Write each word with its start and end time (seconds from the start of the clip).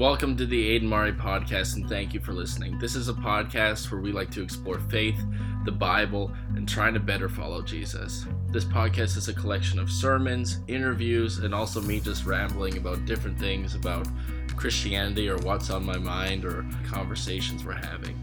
Welcome 0.00 0.34
to 0.38 0.46
the 0.46 0.68
Aden 0.68 0.88
Mari 0.88 1.12
podcast, 1.12 1.76
and 1.76 1.86
thank 1.86 2.14
you 2.14 2.20
for 2.20 2.32
listening. 2.32 2.78
This 2.78 2.94
is 2.94 3.10
a 3.10 3.12
podcast 3.12 3.92
where 3.92 4.00
we 4.00 4.12
like 4.12 4.30
to 4.30 4.42
explore 4.42 4.80
faith, 4.80 5.22
the 5.66 5.72
Bible, 5.72 6.32
and 6.56 6.66
trying 6.66 6.94
to 6.94 7.00
better 7.00 7.28
follow 7.28 7.60
Jesus. 7.60 8.24
This 8.48 8.64
podcast 8.64 9.18
is 9.18 9.28
a 9.28 9.34
collection 9.34 9.78
of 9.78 9.90
sermons, 9.90 10.60
interviews, 10.68 11.40
and 11.40 11.54
also 11.54 11.82
me 11.82 12.00
just 12.00 12.24
rambling 12.24 12.78
about 12.78 13.04
different 13.04 13.38
things 13.38 13.74
about 13.74 14.08
Christianity 14.56 15.28
or 15.28 15.36
what's 15.36 15.68
on 15.68 15.84
my 15.84 15.98
mind 15.98 16.46
or 16.46 16.64
conversations 16.86 17.62
we're 17.62 17.74
having. 17.74 18.18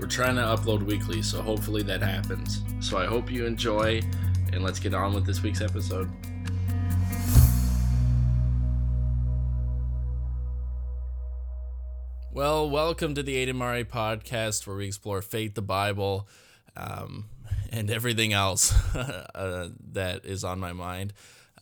We're 0.00 0.08
trying 0.08 0.34
to 0.34 0.42
upload 0.42 0.82
weekly, 0.82 1.22
so 1.22 1.42
hopefully 1.42 1.84
that 1.84 2.02
happens. 2.02 2.60
So 2.80 2.98
I 2.98 3.06
hope 3.06 3.30
you 3.30 3.46
enjoy, 3.46 4.02
and 4.52 4.64
let's 4.64 4.80
get 4.80 4.94
on 4.94 5.14
with 5.14 5.26
this 5.26 5.44
week's 5.44 5.60
episode. 5.60 6.10
Well, 12.40 12.70
welcome 12.70 13.14
to 13.16 13.22
the 13.22 13.36
Aden 13.36 13.56
Mari 13.56 13.84
podcast, 13.84 14.66
where 14.66 14.74
we 14.74 14.86
explore 14.86 15.20
faith, 15.20 15.54
the 15.54 15.60
Bible, 15.60 16.26
um, 16.74 17.26
and 17.70 17.90
everything 17.90 18.32
else 18.32 18.72
uh, 18.94 19.68
that 19.92 20.24
is 20.24 20.42
on 20.42 20.58
my 20.58 20.72
mind. 20.72 21.12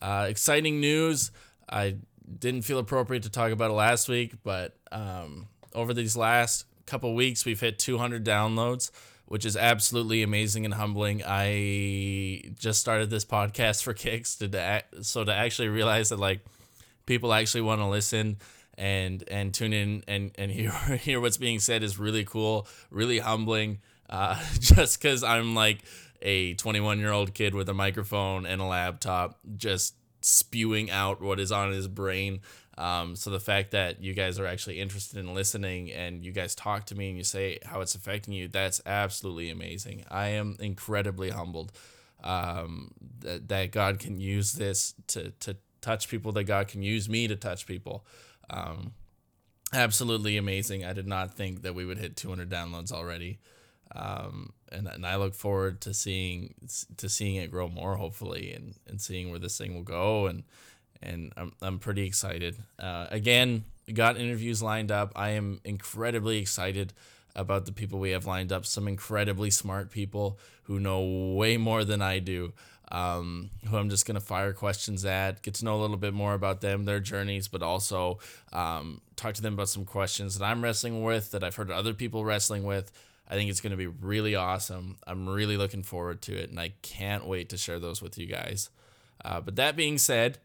Uh, 0.00 0.26
exciting 0.28 0.78
news. 0.78 1.32
I 1.68 1.96
didn't 2.38 2.62
feel 2.62 2.78
appropriate 2.78 3.24
to 3.24 3.28
talk 3.28 3.50
about 3.50 3.72
it 3.72 3.74
last 3.74 4.08
week, 4.08 4.34
but 4.44 4.76
um, 4.92 5.48
over 5.74 5.92
these 5.92 6.16
last 6.16 6.64
couple 6.86 7.12
weeks, 7.12 7.44
we've 7.44 7.58
hit 7.58 7.80
200 7.80 8.24
downloads, 8.24 8.92
which 9.26 9.44
is 9.44 9.56
absolutely 9.56 10.22
amazing 10.22 10.64
and 10.64 10.74
humbling. 10.74 11.24
I 11.26 12.52
just 12.56 12.78
started 12.78 13.10
this 13.10 13.24
podcast 13.24 13.82
for 13.82 13.94
kicks 13.94 14.36
to 14.36 14.84
so 15.02 15.24
to 15.24 15.34
actually 15.34 15.70
realize 15.70 16.10
that 16.10 16.20
like 16.20 16.38
people 17.04 17.32
actually 17.32 17.62
want 17.62 17.80
to 17.80 17.86
listen 17.86 18.36
and 18.78 19.24
and 19.28 19.52
tune 19.52 19.72
in 19.72 20.04
and 20.08 20.30
and 20.36 20.50
hear 20.52 20.70
hear 20.70 21.20
what's 21.20 21.36
being 21.36 21.58
said 21.58 21.82
is 21.82 21.98
really 21.98 22.24
cool, 22.24 22.66
really 22.90 23.18
humbling. 23.18 23.80
Uh, 24.08 24.42
just 24.60 25.00
because 25.00 25.22
I'm 25.22 25.54
like 25.54 25.80
a 26.22 26.54
21 26.54 26.98
year 26.98 27.12
old 27.12 27.34
kid 27.34 27.54
with 27.54 27.68
a 27.68 27.74
microphone 27.74 28.46
and 28.46 28.60
a 28.60 28.64
laptop, 28.64 29.38
just 29.56 29.94
spewing 30.22 30.90
out 30.90 31.20
what 31.20 31.38
is 31.38 31.52
on 31.52 31.72
his 31.72 31.88
brain. 31.88 32.40
Um, 32.76 33.16
so 33.16 33.30
the 33.30 33.40
fact 33.40 33.72
that 33.72 34.00
you 34.00 34.14
guys 34.14 34.38
are 34.38 34.46
actually 34.46 34.78
interested 34.78 35.18
in 35.18 35.34
listening 35.34 35.90
and 35.90 36.24
you 36.24 36.30
guys 36.30 36.54
talk 36.54 36.86
to 36.86 36.94
me 36.94 37.08
and 37.08 37.18
you 37.18 37.24
say 37.24 37.58
how 37.64 37.80
it's 37.80 37.96
affecting 37.96 38.34
you, 38.34 38.46
that's 38.46 38.80
absolutely 38.86 39.50
amazing. 39.50 40.04
I 40.10 40.28
am 40.28 40.56
incredibly 40.60 41.30
humbled 41.30 41.72
um, 42.22 42.92
that, 43.20 43.48
that 43.48 43.72
God 43.72 43.98
can 43.98 44.20
use 44.20 44.52
this 44.52 44.94
to, 45.08 45.30
to 45.40 45.56
touch 45.80 46.08
people, 46.08 46.30
that 46.32 46.44
God 46.44 46.68
can 46.68 46.82
use 46.82 47.08
me 47.08 47.26
to 47.26 47.34
touch 47.34 47.66
people. 47.66 48.04
Um, 48.50 48.92
absolutely 49.72 50.36
amazing. 50.36 50.84
I 50.84 50.92
did 50.92 51.06
not 51.06 51.34
think 51.34 51.62
that 51.62 51.74
we 51.74 51.84
would 51.84 51.98
hit 51.98 52.16
200 52.16 52.48
downloads 52.48 52.92
already. 52.92 53.38
Um, 53.94 54.52
and, 54.70 54.86
and 54.86 55.06
I 55.06 55.16
look 55.16 55.34
forward 55.34 55.80
to 55.82 55.94
seeing 55.94 56.54
to 56.98 57.08
seeing 57.08 57.36
it 57.36 57.50
grow 57.50 57.68
more 57.68 57.96
hopefully 57.96 58.52
and, 58.52 58.74
and 58.86 59.00
seeing 59.00 59.30
where 59.30 59.38
this 59.38 59.56
thing 59.56 59.74
will 59.74 59.82
go 59.82 60.26
and 60.26 60.42
and 61.00 61.32
I'm, 61.36 61.52
I'm 61.62 61.78
pretty 61.78 62.04
excited 62.04 62.56
uh, 62.78 63.06
again 63.10 63.64
got 63.94 64.18
interviews 64.18 64.62
lined 64.62 64.92
up 64.92 65.12
I 65.16 65.30
am 65.30 65.60
incredibly 65.64 66.36
excited 66.36 66.92
about 67.34 67.64
the 67.64 67.72
people 67.72 67.98
we 67.98 68.10
have 68.10 68.26
lined 68.26 68.52
up 68.52 68.66
some 68.66 68.88
incredibly 68.88 69.50
smart 69.50 69.90
people 69.90 70.38
who 70.64 70.78
know 70.78 71.34
way 71.34 71.56
more 71.56 71.82
than 71.82 72.02
I 72.02 72.18
do 72.18 72.52
um, 72.90 73.50
who 73.68 73.76
I'm 73.76 73.90
just 73.90 74.06
going 74.06 74.14
to 74.14 74.20
fire 74.20 74.52
questions 74.52 75.04
at, 75.04 75.42
get 75.42 75.54
to 75.54 75.64
know 75.64 75.76
a 75.76 75.80
little 75.80 75.96
bit 75.96 76.14
more 76.14 76.34
about 76.34 76.60
them, 76.60 76.84
their 76.84 77.00
journeys, 77.00 77.48
but 77.48 77.62
also 77.62 78.18
um, 78.52 79.00
talk 79.16 79.34
to 79.34 79.42
them 79.42 79.54
about 79.54 79.68
some 79.68 79.84
questions 79.84 80.38
that 80.38 80.44
I'm 80.44 80.62
wrestling 80.62 81.02
with, 81.02 81.30
that 81.32 81.44
I've 81.44 81.56
heard 81.56 81.70
other 81.70 81.94
people 81.94 82.24
wrestling 82.24 82.64
with. 82.64 82.90
I 83.28 83.34
think 83.34 83.50
it's 83.50 83.60
going 83.60 83.72
to 83.72 83.76
be 83.76 83.86
really 83.86 84.34
awesome. 84.34 84.96
I'm 85.06 85.28
really 85.28 85.58
looking 85.58 85.82
forward 85.82 86.22
to 86.22 86.36
it, 86.36 86.48
and 86.50 86.58
I 86.58 86.72
can't 86.80 87.26
wait 87.26 87.50
to 87.50 87.58
share 87.58 87.78
those 87.78 88.00
with 88.00 88.16
you 88.16 88.26
guys. 88.26 88.70
Uh, 89.22 89.40
but 89.40 89.56
that 89.56 89.76
being 89.76 89.98
said, 89.98 90.38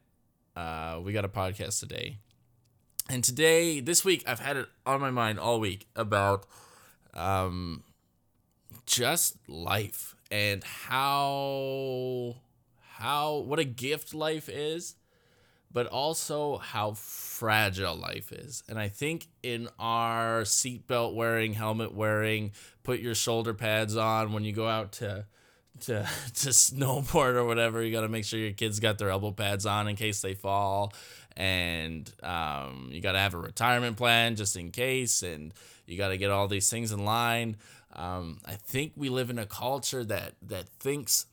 uh, 0.56 1.00
we 1.02 1.14
got 1.14 1.24
a 1.24 1.30
podcast 1.30 1.80
today. 1.80 2.18
And 3.10 3.24
today, 3.24 3.80
this 3.80 4.04
week, 4.04 4.24
I've 4.28 4.40
had 4.40 4.58
it 4.58 4.68
on 4.86 5.00
my 5.00 5.12
mind 5.12 5.40
all 5.40 5.60
week 5.60 5.88
about 5.96 6.46
um, 7.14 7.84
just 8.86 9.38
life 9.48 10.16
and 10.32 10.64
how 10.64 12.33
what 13.40 13.60
a 13.60 13.64
gift 13.64 14.14
life 14.14 14.50
is 14.50 14.96
but 15.74 15.88
also 15.88 16.60
how 16.60 16.92
fragile 16.94 17.96
life 17.96 18.32
is. 18.32 18.64
And 18.70 18.78
I 18.78 18.90
think 18.90 19.28
in 19.42 19.68
our 19.80 20.44
seatbelt 20.44 21.16
wearing, 21.16 21.54
helmet 21.54 21.94
wearing, 21.94 22.52
put 22.84 23.00
your 23.00 23.16
shoulder 23.16 23.56
pads 23.56 23.98
on 23.98 24.34
when 24.34 24.44
you 24.44 24.54
go 24.54 24.68
out 24.68 24.94
to 24.94 25.26
to 25.82 26.08
to 26.36 26.50
snowboard 26.50 27.34
or 27.34 27.46
whatever, 27.46 27.82
you 27.82 27.92
got 27.92 28.02
to 28.02 28.08
make 28.08 28.24
sure 28.24 28.40
your 28.40 28.54
kids 28.54 28.80
got 28.80 29.00
their 29.00 29.10
elbow 29.10 29.32
pads 29.32 29.66
on 29.66 29.88
in 29.88 29.96
case 29.96 30.22
they 30.22 30.36
fall, 30.36 30.94
and 31.36 32.14
um, 32.22 32.90
you 32.92 33.02
got 33.02 33.14
to 33.14 33.20
have 33.20 33.34
a 33.34 33.40
retirement 33.40 33.98
plan 33.98 34.36
just 34.36 34.56
in 34.56 34.70
case, 34.70 35.24
and 35.24 35.54
you 35.88 35.98
got 35.98 36.10
to 36.10 36.18
get 36.18 36.30
all 36.30 36.48
these 36.48 36.70
things 36.70 36.92
in 36.92 37.04
line. 37.04 37.58
Um, 37.96 38.40
I 38.46 38.54
think 38.54 38.94
we 38.96 39.10
live 39.10 39.32
in 39.32 39.40
a 39.40 39.48
culture 39.48 40.04
that 40.04 40.34
that 40.44 40.70
thinks 40.80 41.26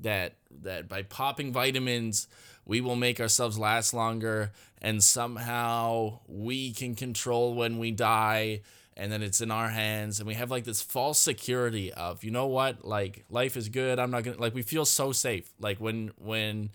that 0.00 0.34
that 0.62 0.88
by 0.88 1.02
popping 1.02 1.52
vitamins 1.52 2.28
we 2.64 2.80
will 2.80 2.96
make 2.96 3.20
ourselves 3.20 3.58
last 3.58 3.94
longer 3.94 4.52
and 4.82 5.02
somehow 5.02 6.18
we 6.26 6.72
can 6.72 6.94
control 6.94 7.54
when 7.54 7.78
we 7.78 7.90
die 7.90 8.60
and 8.96 9.12
then 9.12 9.22
it's 9.22 9.40
in 9.40 9.50
our 9.50 9.68
hands 9.68 10.18
and 10.18 10.26
we 10.26 10.34
have 10.34 10.50
like 10.50 10.64
this 10.64 10.80
false 10.80 11.18
security 11.18 11.92
of 11.92 12.24
you 12.24 12.30
know 12.30 12.46
what? 12.46 12.84
Like 12.84 13.24
life 13.28 13.56
is 13.56 13.68
good. 13.68 13.98
I'm 13.98 14.10
not 14.10 14.24
gonna 14.24 14.38
like 14.38 14.54
we 14.54 14.62
feel 14.62 14.84
so 14.84 15.12
safe. 15.12 15.52
Like 15.60 15.78
when 15.78 16.12
when 16.18 16.70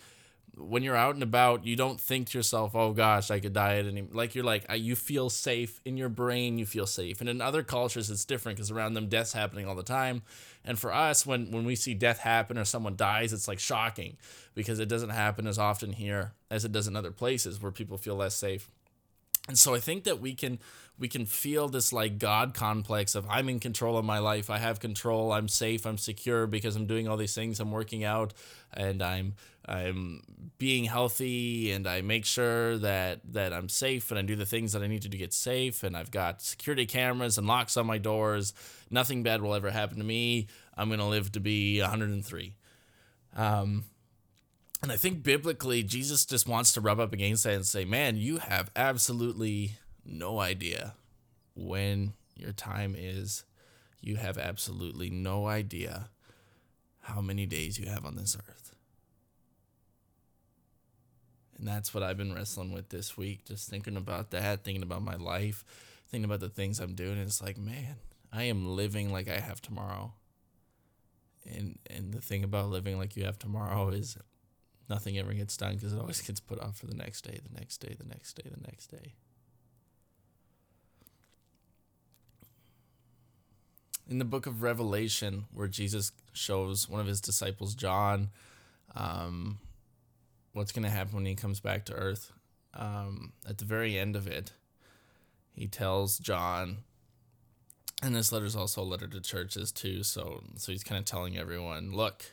when 0.64 0.84
you're 0.84 0.96
out 0.96 1.14
and 1.16 1.24
about, 1.24 1.66
you 1.66 1.76
don't 1.76 2.00
think 2.00 2.30
to 2.30 2.38
yourself, 2.38 2.76
"Oh 2.76 2.94
gosh, 2.94 3.32
I 3.32 3.40
could 3.40 3.54
die 3.54 3.78
at 3.78 3.86
any." 3.86 4.04
Like 4.04 4.36
you're 4.36 4.44
like, 4.44 4.66
you 4.74 4.96
feel 4.96 5.30
safe 5.30 5.82
in 5.86 5.98
your 5.98 6.10
brain. 6.10 6.58
You 6.58 6.66
feel 6.66 6.88
safe, 6.88 7.20
and 7.22 7.30
in 7.30 7.42
other 7.42 7.64
cultures, 7.64 8.10
it's 8.10 8.26
different 8.26 8.58
because 8.58 8.72
around 8.72 8.94
them, 8.94 9.08
death's 9.08 9.34
happening 9.34 9.68
all 9.68 9.76
the 9.76 9.84
time. 9.84 10.22
And 10.64 10.78
for 10.78 10.94
us, 10.94 11.26
when 11.26 11.52
when 11.52 11.66
we 11.66 11.76
see 11.76 11.94
death 11.94 12.20
happen 12.20 12.58
or 12.58 12.66
someone 12.66 12.96
dies, 12.96 13.34
it's 13.34 13.48
like 13.48 13.60
shocking 13.60 14.18
because 14.54 14.80
it 14.80 14.88
doesn't 14.90 15.10
happen 15.10 15.48
as 15.48 15.58
often 15.58 15.94
here 15.94 16.34
as 16.50 16.66
it 16.66 16.72
does 16.72 16.88
in 16.88 16.96
other 16.96 17.12
places 17.12 17.62
where 17.62 17.72
people 17.72 17.98
feel 17.98 18.16
less 18.16 18.36
safe. 18.36 18.70
And 19.47 19.57
so 19.57 19.74
I 19.74 19.79
think 19.79 20.03
that 20.03 20.22
we 20.22 20.34
can 20.34 20.59
we 21.00 21.07
can 21.07 21.25
feel 21.25 21.68
this 21.68 21.91
like 21.91 22.19
God 22.19 22.53
complex 22.53 23.16
of 23.16 23.25
I'm 23.28 23.50
in 23.50 23.59
control 23.59 23.97
of 23.97 24.06
my 24.06 24.19
life. 24.19 24.52
I 24.52 24.59
have 24.59 24.79
control. 24.79 25.31
I'm 25.31 25.47
safe. 25.47 25.85
I'm 25.85 25.97
secure 25.97 26.46
because 26.46 26.75
I'm 26.75 26.85
doing 26.85 27.07
all 27.07 27.18
these 27.18 27.34
things. 27.34 27.59
I'm 27.59 27.72
working 27.72 28.03
out 28.03 28.34
and 28.72 29.02
I'm 29.02 29.34
I'm 29.68 30.22
being 30.59 30.85
healthy 30.85 31.72
and 31.72 31.88
I 31.88 32.02
make 32.02 32.25
sure 32.25 32.78
that 32.78 33.22
that 33.34 33.52
I'm 33.52 33.68
safe 33.68 34.12
and 34.12 34.19
I 34.19 34.22
do 34.22 34.35
the 34.35 34.46
things 34.46 34.74
that 34.74 34.84
I 34.84 34.88
need 34.88 35.02
to 35.02 35.09
do 35.09 35.18
to 35.18 35.18
get 35.18 35.34
safe 35.34 35.84
and 35.84 35.97
I've 35.97 36.12
got 36.12 36.41
security 36.41 36.85
cameras 36.85 37.38
and 37.38 37.47
locks 37.47 37.78
on 37.78 37.88
my 37.88 37.97
doors. 37.97 38.53
Nothing 38.91 39.23
bad 39.23 39.41
will 39.41 39.56
ever 39.56 39.72
happen 39.72 39.97
to 39.97 40.03
me. 40.03 40.47
I'm 40.78 40.88
going 40.90 41.00
to 41.00 41.06
live 41.06 41.31
to 41.34 41.40
be 41.40 41.81
103. 41.81 42.53
Um 43.35 43.85
and 44.81 44.92
I 44.92 44.97
think 44.97 45.24
biblically, 45.24 45.84
Jesus 45.84 46.25
just 46.25 46.47
wants 46.47 46.74
to 46.74 46.81
rub 46.81 47.00
up 47.00 47.14
against 47.14 47.44
that 47.44 47.53
and 47.53 47.66
say, 47.66 47.86
man, 47.86 48.18
you 48.18 48.38
have 48.38 48.72
absolutely 48.75 49.74
no 50.03 50.40
idea 50.40 50.96
when 51.56 52.14
your 52.36 52.52
time 52.52 52.96
is. 52.97 53.44
You 54.02 54.16
have 54.16 54.40
absolutely 54.40 55.12
no 55.12 55.46
idea 55.46 56.09
how 57.02 57.22
many 57.22 57.46
days 57.46 57.78
you 57.78 57.88
have 57.88 58.06
on 58.06 58.16
this 58.16 58.36
earth. 58.36 58.74
And 61.58 61.68
that's 61.68 61.94
what 61.94 62.02
I've 62.02 62.18
been 62.18 62.34
wrestling 62.34 62.72
with 62.72 62.90
this 62.90 63.16
week, 63.16 63.46
just 63.46 63.70
thinking 63.70 63.96
about 63.96 64.32
that, 64.32 64.64
thinking 64.64 64.82
about 64.82 65.03
my 65.03 65.16
life, 65.16 65.64
thinking 66.09 66.26
about 66.26 66.40
the 66.40 66.50
things 66.50 66.79
I'm 66.79 66.96
doing. 66.96 67.20
And 67.20 67.22
it's 67.22 67.41
like, 67.41 67.59
man, 67.59 67.97
I 68.34 68.44
am 68.46 68.76
living 68.76 69.11
like 69.11 69.29
I 69.29 69.40
have 69.40 69.61
tomorrow. 69.61 70.14
And 71.46 71.78
and 71.88 72.14
the 72.14 72.22
thing 72.22 72.44
about 72.44 72.70
living 72.70 72.97
like 72.97 73.16
you 73.16 73.26
have 73.26 73.38
tomorrow 73.38 73.90
is 73.90 74.17
nothing 74.91 75.17
ever 75.17 75.34
gets 75.34 75.55
done 75.58 75.76
because 75.76 75.93
it 75.93 75.99
always 75.99 76.22
gets 76.22 76.40
put 76.40 76.59
off 76.59 76.78
for 76.78 76.85
the 76.85 76.93
next 76.93 77.22
day, 77.22 77.40
the 77.41 77.59
next 77.59 77.78
day, 77.78 77.96
the 77.97 78.08
next 78.08 78.34
day, 78.34 78.43
the 78.53 78.61
next 78.61 78.88
day. 78.88 79.14
In 84.09 84.20
the 84.20 84.26
book 84.26 84.46
of 84.46 84.61
Revelation, 84.61 85.46
where 85.53 85.70
Jesus 85.70 86.11
shows 86.34 86.90
one 86.90 86.99
of 86.99 87.08
his 87.08 87.22
disciples, 87.22 87.73
John, 87.73 88.29
um, 88.93 89.59
what's 90.52 90.73
going 90.73 90.84
to 90.84 90.90
happen 90.90 91.16
when 91.16 91.26
he 91.26 91.35
comes 91.35 91.61
back 91.61 91.85
to 91.85 91.94
earth, 91.94 92.34
um, 92.73 93.32
at 93.47 93.58
the 93.58 93.66
very 93.66 93.97
end 93.97 94.17
of 94.17 94.28
it, 94.28 94.52
he 95.53 95.67
tells 95.67 96.20
John, 96.20 96.79
and 98.03 98.14
this 98.14 98.34
letter 98.34 98.46
is 98.46 98.55
also 98.58 98.82
a 98.82 98.84
letter 98.84 99.08
to 99.08 99.22
churches 99.22 99.72
too. 99.72 100.03
So, 100.03 100.44
so 100.58 100.73
he's 100.73 100.84
kind 100.84 100.99
of 100.99 101.05
telling 101.05 101.37
everyone, 101.37 101.94
look, 101.94 102.26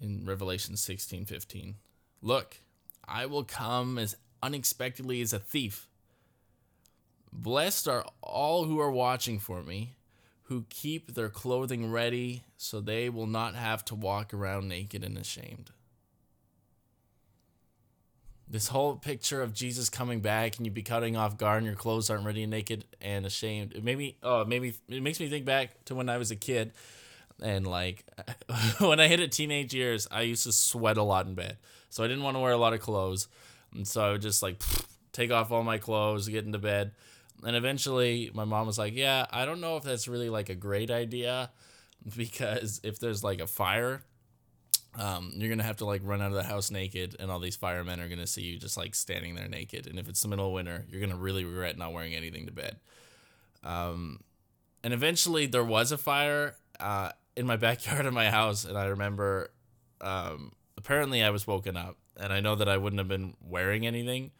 in 0.00 0.24
Revelation 0.24 0.76
16 0.76 1.24
15. 1.24 1.76
Look, 2.22 2.58
I 3.06 3.26
will 3.26 3.44
come 3.44 3.98
as 3.98 4.16
unexpectedly 4.42 5.20
as 5.20 5.32
a 5.32 5.38
thief. 5.38 5.88
Blessed 7.32 7.88
are 7.88 8.04
all 8.22 8.64
who 8.64 8.80
are 8.80 8.90
watching 8.90 9.38
for 9.38 9.62
me, 9.62 9.96
who 10.44 10.64
keep 10.70 11.14
their 11.14 11.28
clothing 11.28 11.90
ready 11.90 12.44
so 12.56 12.80
they 12.80 13.08
will 13.08 13.26
not 13.26 13.54
have 13.54 13.84
to 13.86 13.94
walk 13.94 14.32
around 14.32 14.68
naked 14.68 15.04
and 15.04 15.18
ashamed. 15.18 15.70
This 18.50 18.68
whole 18.68 18.96
picture 18.96 19.42
of 19.42 19.52
Jesus 19.52 19.90
coming 19.90 20.20
back 20.20 20.56
and 20.56 20.64
you 20.64 20.72
be 20.72 20.82
cutting 20.82 21.18
off 21.18 21.36
guard 21.36 21.58
and 21.58 21.66
your 21.66 21.76
clothes 21.76 22.08
aren't 22.08 22.24
ready 22.24 22.42
and 22.42 22.50
naked 22.50 22.86
and 22.98 23.26
ashamed. 23.26 23.74
It 23.74 23.84
made 23.84 23.98
me 23.98 24.16
oh 24.22 24.46
maybe 24.46 24.74
it 24.88 25.02
makes 25.02 25.20
me 25.20 25.28
think 25.28 25.44
back 25.44 25.84
to 25.84 25.94
when 25.94 26.08
I 26.08 26.16
was 26.16 26.30
a 26.30 26.36
kid 26.36 26.72
and 27.42 27.66
like 27.66 28.04
when 28.78 29.00
I 29.00 29.08
hit 29.08 29.20
a 29.20 29.28
teenage 29.28 29.74
years, 29.74 30.06
I 30.10 30.22
used 30.22 30.44
to 30.44 30.52
sweat 30.52 30.96
a 30.96 31.02
lot 31.02 31.26
in 31.26 31.34
bed. 31.34 31.58
So 31.90 32.04
I 32.04 32.08
didn't 32.08 32.22
want 32.22 32.36
to 32.36 32.40
wear 32.40 32.52
a 32.52 32.58
lot 32.58 32.74
of 32.74 32.80
clothes. 32.80 33.28
And 33.74 33.86
so 33.86 34.02
I 34.02 34.12
would 34.12 34.22
just 34.22 34.42
like 34.42 34.60
take 35.12 35.30
off 35.30 35.50
all 35.50 35.62
my 35.62 35.78
clothes, 35.78 36.28
get 36.28 36.44
into 36.44 36.58
bed. 36.58 36.92
And 37.44 37.54
eventually 37.54 38.30
my 38.34 38.44
mom 38.44 38.66
was 38.66 38.78
like, 38.78 38.94
"Yeah, 38.94 39.26
I 39.30 39.44
don't 39.44 39.60
know 39.60 39.76
if 39.76 39.84
that's 39.84 40.08
really 40.08 40.28
like 40.28 40.48
a 40.48 40.54
great 40.54 40.90
idea 40.90 41.50
because 42.16 42.80
if 42.82 42.98
there's 42.98 43.22
like 43.22 43.40
a 43.40 43.46
fire 43.46 44.02
um, 44.98 45.32
you're 45.36 45.48
gonna 45.48 45.62
have 45.62 45.76
to 45.76 45.84
like 45.84 46.00
run 46.04 46.20
out 46.20 46.28
of 46.28 46.34
the 46.34 46.42
house 46.42 46.70
naked, 46.70 47.16
and 47.20 47.30
all 47.30 47.38
these 47.38 47.56
firemen 47.56 48.00
are 48.00 48.08
gonna 48.08 48.26
see 48.26 48.42
you 48.42 48.58
just 48.58 48.76
like 48.76 48.94
standing 48.94 49.34
there 49.34 49.48
naked. 49.48 49.86
And 49.86 49.98
if 49.98 50.08
it's 50.08 50.20
the 50.20 50.28
middle 50.28 50.46
of 50.46 50.52
winter, 50.52 50.86
you're 50.88 51.00
gonna 51.00 51.16
really 51.16 51.44
regret 51.44 51.78
not 51.78 51.92
wearing 51.92 52.14
anything 52.14 52.46
to 52.46 52.52
bed. 52.52 52.76
Um, 53.62 54.20
and 54.82 54.92
eventually, 54.92 55.46
there 55.46 55.64
was 55.64 55.92
a 55.92 55.98
fire 55.98 56.56
uh, 56.80 57.10
in 57.38 57.46
my 57.46 57.56
backyard 57.56 58.04
of 58.04 58.12
my 58.12 58.30
house, 58.30 58.64
and 58.64 58.76
I 58.76 58.86
remember 58.86 59.50
um, 60.00 60.52
apparently 60.76 61.22
I 61.22 61.30
was 61.30 61.46
woken 61.46 61.76
up, 61.76 61.96
and 62.18 62.32
I 62.32 62.40
know 62.40 62.56
that 62.56 62.68
I 62.68 62.76
wouldn't 62.76 62.98
have 62.98 63.08
been 63.08 63.34
wearing 63.40 63.86
anything, 63.86 64.32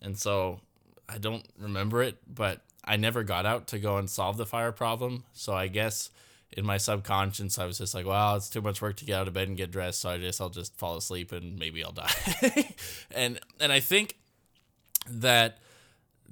and 0.00 0.18
so 0.18 0.60
I 1.08 1.18
don't 1.18 1.46
remember 1.58 2.02
it, 2.02 2.16
but 2.26 2.62
I 2.84 2.96
never 2.96 3.22
got 3.22 3.44
out 3.44 3.68
to 3.68 3.78
go 3.78 3.98
and 3.98 4.08
solve 4.08 4.38
the 4.38 4.46
fire 4.46 4.72
problem. 4.72 5.24
So 5.34 5.52
I 5.52 5.68
guess 5.68 6.10
in 6.56 6.64
my 6.64 6.78
subconscious, 6.78 7.58
I 7.58 7.66
was 7.66 7.76
just 7.78 7.94
like, 7.94 8.06
well, 8.06 8.36
it's 8.36 8.48
too 8.48 8.62
much 8.62 8.80
work 8.80 8.96
to 8.96 9.04
get 9.04 9.18
out 9.18 9.28
of 9.28 9.34
bed 9.34 9.48
and 9.48 9.56
get 9.56 9.70
dressed, 9.70 10.00
so 10.00 10.08
I 10.08 10.18
guess 10.18 10.40
I'll 10.40 10.48
just 10.48 10.76
fall 10.78 10.96
asleep 10.96 11.32
and 11.32 11.58
maybe 11.58 11.84
I'll 11.84 11.92
die. 11.92 12.74
and 13.10 13.38
and 13.60 13.70
I 13.70 13.80
think 13.80 14.16
that 15.10 15.58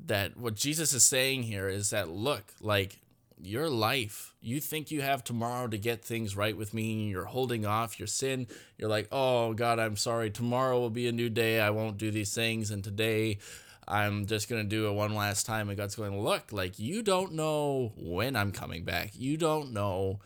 that 0.07 0.37
what 0.37 0.55
Jesus 0.55 0.93
is 0.93 1.03
saying 1.05 1.43
here 1.45 1.69
is 1.69 1.91
that 1.91 2.09
look, 2.09 2.55
like 2.61 3.01
your 3.41 3.69
life, 3.69 4.35
you 4.41 4.61
think 4.61 4.91
you 4.91 5.03
have 5.03 5.23
tomorrow 5.23 5.69
to 5.69 5.79
get 5.79 6.05
things 6.05 6.37
right 6.37 6.57
with 6.57 6.73
me, 6.73 7.09
you're 7.09 7.25
holding 7.25 7.67
off 7.67 7.99
your 7.99 8.07
sin. 8.07 8.47
You're 8.79 8.89
like, 8.89 9.09
"Oh 9.13 9.53
God, 9.55 9.79
I'm 9.79 9.97
sorry. 9.97 10.31
Tomorrow 10.31 10.81
will 10.81 10.91
be 10.91 11.07
a 11.07 11.13
new 11.13 11.29
day. 11.29 11.61
I 11.61 11.71
won't 11.71 11.99
do 11.99 12.11
these 12.11 12.35
things 12.35 12.71
and 12.71 12.83
today 12.83 13.39
I'm 13.89 14.27
just 14.27 14.49
going 14.49 14.63
to 14.63 14.69
do 14.69 14.89
it 14.89 14.93
one 14.93 15.15
last 15.15 15.47
time. 15.47 15.69
And 15.69 15.79
God's 15.79 15.95
going, 15.95 16.21
look, 16.21 16.53
like 16.53 16.79
you 16.79 17.03
don't 17.03 17.33
know 17.33 17.93
when 17.97 18.35
I'm 18.35 18.53
coming 18.53 18.85
back. 18.85 19.13
You 19.15 19.37
don't 19.37 19.73
know. 19.73 20.21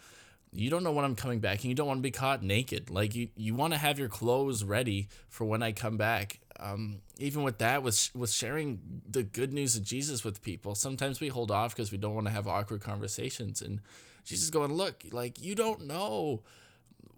You 0.52 0.70
don't 0.70 0.82
know 0.82 0.90
when 0.90 1.04
I'm 1.04 1.14
coming 1.14 1.38
back, 1.38 1.60
and 1.60 1.66
you 1.66 1.76
don't 1.76 1.86
want 1.86 1.98
to 1.98 2.02
be 2.02 2.10
caught 2.10 2.42
naked. 2.42 2.90
Like 2.90 3.14
you, 3.14 3.28
you 3.36 3.54
want 3.54 3.72
to 3.72 3.78
have 3.78 4.00
your 4.00 4.08
clothes 4.08 4.64
ready 4.64 5.08
for 5.28 5.44
when 5.44 5.62
I 5.62 5.70
come 5.70 5.96
back. 5.96 6.40
Um, 6.60 7.00
even 7.18 7.42
with 7.42 7.58
that, 7.58 7.82
with 7.82 8.10
with 8.14 8.30
sharing 8.30 9.02
the 9.08 9.22
good 9.22 9.52
news 9.52 9.76
of 9.76 9.82
Jesus 9.82 10.24
with 10.24 10.42
people, 10.42 10.74
sometimes 10.74 11.20
we 11.20 11.28
hold 11.28 11.50
off 11.50 11.74
because 11.74 11.90
we 11.90 11.98
don't 11.98 12.14
want 12.14 12.26
to 12.26 12.32
have 12.32 12.46
awkward 12.46 12.82
conversations. 12.82 13.62
And 13.62 13.80
Jesus 14.24 14.50
going, 14.50 14.74
look, 14.74 15.04
like 15.10 15.42
you 15.42 15.54
don't 15.54 15.86
know 15.86 16.42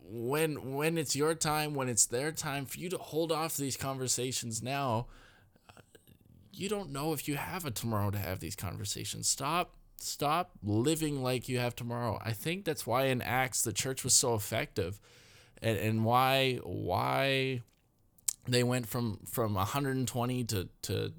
when 0.00 0.74
when 0.74 0.96
it's 0.96 1.16
your 1.16 1.34
time, 1.34 1.74
when 1.74 1.88
it's 1.88 2.06
their 2.06 2.30
time 2.32 2.66
for 2.66 2.78
you 2.78 2.88
to 2.88 2.98
hold 2.98 3.32
off 3.32 3.56
these 3.56 3.76
conversations 3.76 4.62
now 4.62 5.06
you 6.52 6.68
don't 6.68 6.90
know 6.90 7.12
if 7.12 7.26
you 7.26 7.36
have 7.36 7.64
a 7.64 7.70
tomorrow 7.70 8.10
to 8.10 8.18
have 8.18 8.40
these 8.40 8.56
conversations. 8.56 9.28
Stop 9.28 9.74
stop 9.96 10.50
living 10.62 11.22
like 11.22 11.48
you 11.48 11.58
have 11.58 11.76
tomorrow. 11.76 12.20
I 12.24 12.32
think 12.32 12.64
that's 12.64 12.86
why 12.86 13.04
in 13.06 13.22
Acts 13.22 13.62
the 13.62 13.72
church 13.72 14.04
was 14.04 14.14
so 14.14 14.34
effective 14.34 15.00
and, 15.62 15.78
and 15.78 16.04
why 16.04 16.56
why 16.62 17.62
they 18.46 18.62
went 18.62 18.88
from 18.88 19.20
from 19.24 19.54
120 19.54 20.44
to 20.44 20.68
to 20.82 21.12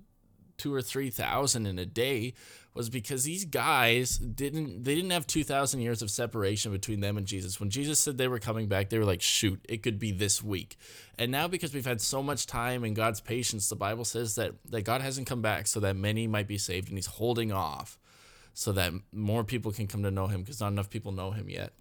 two 0.57 0.73
or 0.73 0.81
three 0.81 1.09
thousand 1.09 1.65
in 1.65 1.79
a 1.79 1.85
day 1.85 2.33
was 2.73 2.89
because 2.89 3.23
these 3.23 3.45
guys 3.45 4.17
didn't 4.17 4.83
they 4.83 4.95
didn't 4.95 5.11
have 5.11 5.27
2000 5.27 5.79
years 5.81 6.01
of 6.01 6.09
separation 6.09 6.71
between 6.71 7.01
them 7.01 7.17
and 7.17 7.27
Jesus. 7.27 7.59
When 7.59 7.69
Jesus 7.69 7.99
said 7.99 8.17
they 8.17 8.27
were 8.27 8.39
coming 8.39 8.67
back, 8.67 8.89
they 8.89 8.97
were 8.97 9.05
like, 9.05 9.21
"Shoot, 9.21 9.63
it 9.69 9.83
could 9.83 9.99
be 9.99 10.11
this 10.11 10.43
week." 10.43 10.77
And 11.19 11.31
now 11.31 11.47
because 11.47 11.73
we've 11.73 11.85
had 11.85 12.01
so 12.01 12.23
much 12.23 12.47
time 12.47 12.83
and 12.83 12.95
God's 12.95 13.21
patience, 13.21 13.69
the 13.69 13.75
Bible 13.75 14.05
says 14.05 14.35
that 14.35 14.53
that 14.69 14.81
God 14.81 15.01
hasn't 15.01 15.27
come 15.27 15.41
back 15.41 15.67
so 15.67 15.79
that 15.81 15.95
many 15.95 16.27
might 16.27 16.47
be 16.47 16.57
saved 16.57 16.89
and 16.89 16.97
he's 16.97 17.05
holding 17.05 17.51
off 17.51 17.99
so 18.53 18.71
that 18.71 18.93
more 19.11 19.43
people 19.43 19.71
can 19.71 19.87
come 19.87 20.03
to 20.03 20.11
know 20.11 20.27
him 20.27 20.41
because 20.41 20.59
not 20.59 20.71
enough 20.71 20.89
people 20.89 21.11
know 21.11 21.31
him 21.31 21.49
yet. 21.49 21.73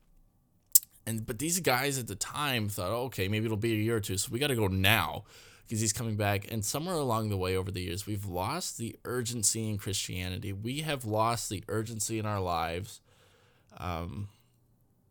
And 1.07 1.27
but 1.27 1.39
these 1.39 1.61
guys 1.61 1.99
at 1.99 2.07
the 2.07 2.15
time 2.15 2.69
thought, 2.69 2.91
oh, 2.91 3.05
"Okay, 3.05 3.29
maybe 3.29 3.47
it'll 3.47 3.57
be 3.57 3.73
a 3.73 3.77
year 3.77 3.97
or 3.97 4.01
two, 4.01 4.17
so 4.17 4.29
we 4.31 4.39
got 4.39 4.49
to 4.49 4.57
go 4.57 4.69
now." 4.69 5.25
because 5.73 5.81
he's 5.81 5.95
coming 5.95 6.17
back. 6.17 6.53
And 6.53 6.63
somewhere 6.63 6.97
along 6.97 7.31
the 7.31 7.37
way 7.39 7.57
over 7.57 7.71
the 7.71 7.81
years, 7.81 8.07
we've 8.07 8.27
lost 8.27 8.77
the 8.77 8.95
urgency 9.07 9.71
in 9.71 9.79
Christianity. 9.79 10.53
We 10.53 10.81
have 10.81 11.07
lost 11.07 11.49
the 11.49 11.65
urgency 11.67 12.19
in 12.19 12.27
our 12.27 12.41
lives 12.41 13.01
um, 13.79 14.29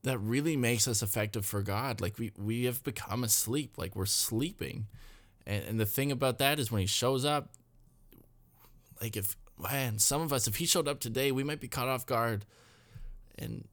that 0.03 0.19
really 0.19 0.55
makes 0.55 0.87
us 0.87 1.01
effective 1.01 1.47
for 1.47 1.63
God. 1.63 1.99
Like 1.99 2.19
we, 2.19 2.31
we 2.37 2.65
have 2.65 2.83
become 2.83 3.23
asleep, 3.23 3.77
like 3.77 3.95
we're 3.95 4.05
sleeping. 4.05 4.85
And, 5.47 5.63
and 5.63 5.79
the 5.79 5.85
thing 5.87 6.11
about 6.11 6.37
that 6.37 6.59
is 6.59 6.71
when 6.71 6.81
he 6.81 6.87
shows 6.87 7.25
up, 7.25 7.49
like 9.01 9.17
if, 9.17 9.35
man, 9.57 9.97
some 9.97 10.21
of 10.21 10.31
us, 10.31 10.47
if 10.47 10.57
he 10.57 10.67
showed 10.67 10.87
up 10.87 10.99
today, 10.99 11.31
we 11.31 11.43
might 11.43 11.59
be 11.59 11.67
caught 11.67 11.87
off 11.87 12.05
guard. 12.05 12.45
And 13.39 13.67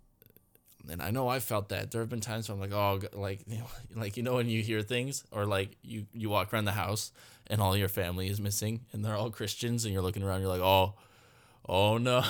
and 0.91 1.03
I 1.03 1.11
know 1.11 1.29
I 1.29 1.41
felt 1.41 1.69
that. 1.69 1.91
There 1.91 2.01
have 2.01 2.09
been 2.09 2.21
times 2.21 2.49
where 2.49 2.55
I'm 2.55 2.61
like, 2.61 2.73
oh, 2.73 3.01
like, 3.13 3.41
you 3.47 3.59
know, 3.59 3.67
like 3.97 4.17
you 4.17 4.23
know 4.23 4.35
when 4.35 4.49
you 4.49 4.63
hear 4.63 4.83
things, 4.83 5.25
or 5.31 5.47
like 5.47 5.77
you 5.83 6.07
you 6.13 6.31
walk 6.31 6.53
around 6.53 6.65
the 6.65 6.73
house 6.73 7.13
and 7.47 7.61
all 7.61 7.77
your 7.77 7.89
family 7.89 8.29
is 8.29 8.41
missing, 8.41 8.81
and 8.93 9.05
they're 9.05 9.17
all 9.17 9.31
Christians, 9.31 9.85
and 9.85 9.93
you're 9.93 10.03
looking 10.03 10.23
around, 10.23 10.41
you're 10.41 10.51
like, 10.51 10.61
oh, 10.61 10.95
oh 11.67 11.99
no, 11.99 12.23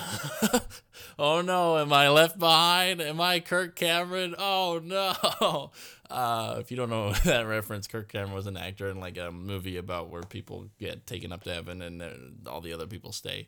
oh 1.18 1.40
no, 1.40 1.78
am 1.78 1.92
I 1.92 2.08
left 2.08 2.38
behind? 2.38 3.00
Am 3.00 3.20
I 3.20 3.40
Kirk 3.40 3.76
Cameron? 3.76 4.34
Oh 4.38 4.80
no. 4.82 5.70
Uh, 6.10 6.56
if 6.58 6.70
you 6.70 6.76
don't 6.78 6.88
know 6.88 7.12
that 7.26 7.46
reference, 7.46 7.86
Kirk 7.86 8.10
Cameron 8.10 8.32
was 8.32 8.46
an 8.46 8.56
actor 8.56 8.88
in 8.88 8.98
like 8.98 9.18
a 9.18 9.30
movie 9.30 9.76
about 9.76 10.08
where 10.08 10.22
people 10.22 10.64
get 10.78 11.06
taken 11.06 11.32
up 11.32 11.44
to 11.44 11.52
heaven 11.52 11.82
and 11.82 12.46
all 12.46 12.62
the 12.62 12.72
other 12.72 12.86
people 12.86 13.12
stay. 13.12 13.46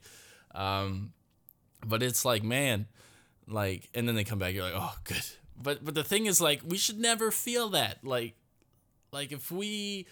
Um, 0.55 1.15
but 1.83 2.03
it's 2.03 2.27
like, 2.27 2.43
man 2.43 2.87
like 3.51 3.89
and 3.95 4.07
then 4.07 4.15
they 4.15 4.25
come 4.25 4.39
back 4.39 4.55
you're 4.55 4.65
like 4.65 4.75
oh 4.77 4.95
good. 5.05 5.25
But 5.63 5.85
but 5.85 5.95
the 5.95 6.05
thing 6.05 6.27
is 6.27 6.41
like 6.41 6.63
we 6.65 6.79
should 6.79 6.99
never 6.99 7.31
feel 7.31 7.71
that. 7.71 8.05
Like 8.05 8.35
like 9.13 9.33
if 9.33 9.51
we 9.51 10.07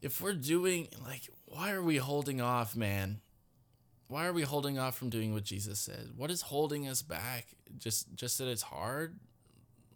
if 0.00 0.20
we're 0.20 0.34
doing 0.34 0.88
like 1.04 1.28
why 1.46 1.72
are 1.72 1.82
we 1.82 1.96
holding 1.96 2.40
off 2.40 2.76
man? 2.76 3.20
Why 4.08 4.26
are 4.26 4.32
we 4.32 4.42
holding 4.42 4.78
off 4.78 4.96
from 4.96 5.08
doing 5.08 5.32
what 5.32 5.44
jesus 5.44 5.80
said? 5.80 6.10
What 6.16 6.30
is 6.30 6.42
holding 6.42 6.86
us 6.86 7.02
back? 7.02 7.48
Just 7.78 8.14
just 8.14 8.38
that 8.38 8.48
it's 8.48 8.62
hard? 8.62 9.18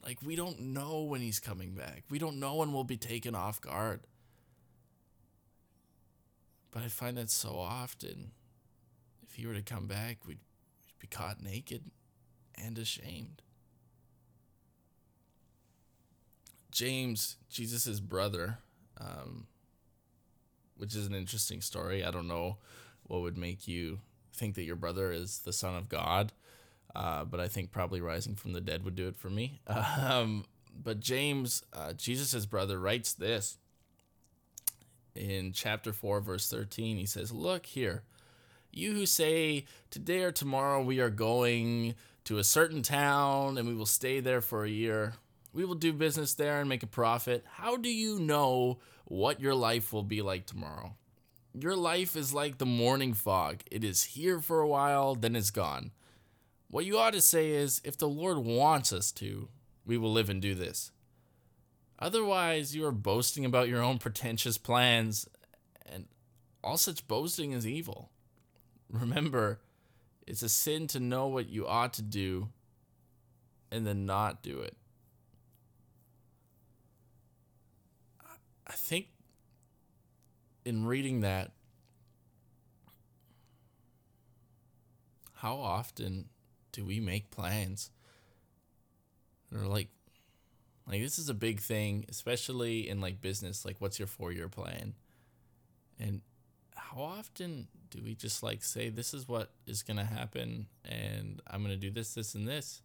Like 0.04 0.18
we 0.24 0.36
don't 0.36 0.60
know 0.60 1.02
when 1.02 1.20
he's 1.20 1.40
coming 1.40 1.74
back. 1.74 2.04
We 2.10 2.18
don't 2.18 2.40
know 2.40 2.56
when 2.56 2.72
we'll 2.72 2.84
be 2.84 2.96
taken 2.96 3.34
off 3.34 3.60
guard. 3.60 4.00
But 6.70 6.82
i 6.82 6.88
find 6.88 7.16
that 7.16 7.30
so 7.30 7.58
often 7.58 8.32
if 9.26 9.34
he 9.34 9.46
were 9.46 9.54
to 9.54 9.62
come 9.62 9.86
back 9.86 10.18
we'd, 10.26 10.38
we'd 10.84 10.98
be 10.98 11.06
caught 11.06 11.42
naked 11.42 11.82
and 12.62 12.78
ashamed. 12.78 13.42
James, 16.70 17.36
Jesus' 17.48 18.00
brother, 18.00 18.58
um, 19.00 19.46
which 20.76 20.94
is 20.94 21.06
an 21.06 21.14
interesting 21.14 21.60
story. 21.60 22.04
I 22.04 22.10
don't 22.10 22.28
know 22.28 22.58
what 23.04 23.22
would 23.22 23.38
make 23.38 23.66
you 23.66 24.00
think 24.34 24.54
that 24.56 24.64
your 24.64 24.76
brother 24.76 25.10
is 25.10 25.38
the 25.38 25.52
Son 25.52 25.74
of 25.74 25.88
God, 25.88 26.32
uh, 26.94 27.24
but 27.24 27.40
I 27.40 27.48
think 27.48 27.70
probably 27.70 28.00
rising 28.00 28.34
from 28.34 28.52
the 28.52 28.60
dead 28.60 28.84
would 28.84 28.94
do 28.94 29.08
it 29.08 29.16
for 29.16 29.30
me. 29.30 29.60
Um, 29.70 30.44
but 30.78 31.00
James, 31.00 31.62
uh, 31.72 31.94
Jesus' 31.94 32.44
brother, 32.44 32.78
writes 32.78 33.14
this 33.14 33.56
in 35.14 35.52
chapter 35.52 35.92
4, 35.92 36.20
verse 36.20 36.50
13. 36.50 36.98
He 36.98 37.06
says, 37.06 37.32
Look 37.32 37.64
here, 37.64 38.02
you 38.70 38.92
who 38.92 39.06
say, 39.06 39.64
Today 39.90 40.22
or 40.22 40.32
tomorrow 40.32 40.82
we 40.82 41.00
are 41.00 41.08
going 41.08 41.94
to 42.26 42.38
a 42.38 42.44
certain 42.44 42.82
town 42.82 43.56
and 43.56 43.66
we 43.66 43.74
will 43.74 43.86
stay 43.86 44.20
there 44.20 44.40
for 44.40 44.64
a 44.64 44.70
year. 44.70 45.14
We 45.52 45.64
will 45.64 45.74
do 45.74 45.92
business 45.92 46.34
there 46.34 46.60
and 46.60 46.68
make 46.68 46.82
a 46.82 46.88
profit. 46.88 47.44
How 47.54 47.76
do 47.76 47.88
you 47.88 48.18
know 48.18 48.78
what 49.04 49.40
your 49.40 49.54
life 49.54 49.92
will 49.92 50.02
be 50.02 50.22
like 50.22 50.44
tomorrow? 50.44 50.96
Your 51.54 51.76
life 51.76 52.16
is 52.16 52.34
like 52.34 52.58
the 52.58 52.66
morning 52.66 53.14
fog. 53.14 53.62
It 53.70 53.82
is 53.82 54.04
here 54.04 54.40
for 54.40 54.60
a 54.60 54.68
while, 54.68 55.14
then 55.14 55.34
it's 55.34 55.50
gone. 55.50 55.92
What 56.68 56.84
you 56.84 56.98
ought 56.98 57.12
to 57.14 57.20
say 57.20 57.52
is 57.52 57.80
if 57.84 57.96
the 57.96 58.08
Lord 58.08 58.38
wants 58.38 58.92
us 58.92 59.12
to, 59.12 59.48
we 59.86 59.96
will 59.96 60.12
live 60.12 60.28
and 60.28 60.42
do 60.42 60.54
this. 60.54 60.90
Otherwise, 61.98 62.74
you 62.74 62.84
are 62.84 62.92
boasting 62.92 63.44
about 63.44 63.68
your 63.68 63.82
own 63.82 63.98
pretentious 63.98 64.58
plans, 64.58 65.28
and 65.86 66.06
all 66.62 66.76
such 66.76 67.08
boasting 67.08 67.52
is 67.52 67.66
evil. 67.66 68.10
remember, 68.90 69.60
it's 70.26 70.42
a 70.42 70.48
sin 70.48 70.86
to 70.88 71.00
know 71.00 71.28
what 71.28 71.48
you 71.48 71.66
ought 71.66 71.92
to 71.94 72.02
do 72.02 72.48
and 73.70 73.86
then 73.86 74.06
not 74.06 74.42
do 74.42 74.60
it. 74.60 74.76
I 78.66 78.72
think 78.72 79.06
in 80.64 80.84
reading 80.84 81.20
that, 81.20 81.52
how 85.34 85.56
often 85.56 86.28
do 86.72 86.84
we 86.84 86.98
make 86.98 87.30
plans? 87.30 87.90
Or 89.54 89.60
like, 89.60 89.88
like 90.88 91.00
this 91.00 91.18
is 91.18 91.28
a 91.28 91.34
big 91.34 91.60
thing, 91.60 92.04
especially 92.08 92.88
in 92.88 93.00
like 93.00 93.20
business. 93.20 93.64
Like, 93.64 93.76
what's 93.78 94.00
your 94.00 94.08
four 94.08 94.32
year 94.32 94.48
plan? 94.48 94.94
And 96.00 96.22
how 96.74 97.00
often 97.00 97.68
do 97.96 98.02
we 98.04 98.14
just 98.14 98.42
like 98.42 98.62
say 98.62 98.88
this 98.88 99.14
is 99.14 99.26
what 99.26 99.50
is 99.66 99.82
gonna 99.82 100.04
happen, 100.04 100.66
and 100.84 101.40
I'm 101.46 101.62
gonna 101.62 101.76
do 101.76 101.90
this, 101.90 102.14
this, 102.14 102.34
and 102.34 102.46
this, 102.46 102.82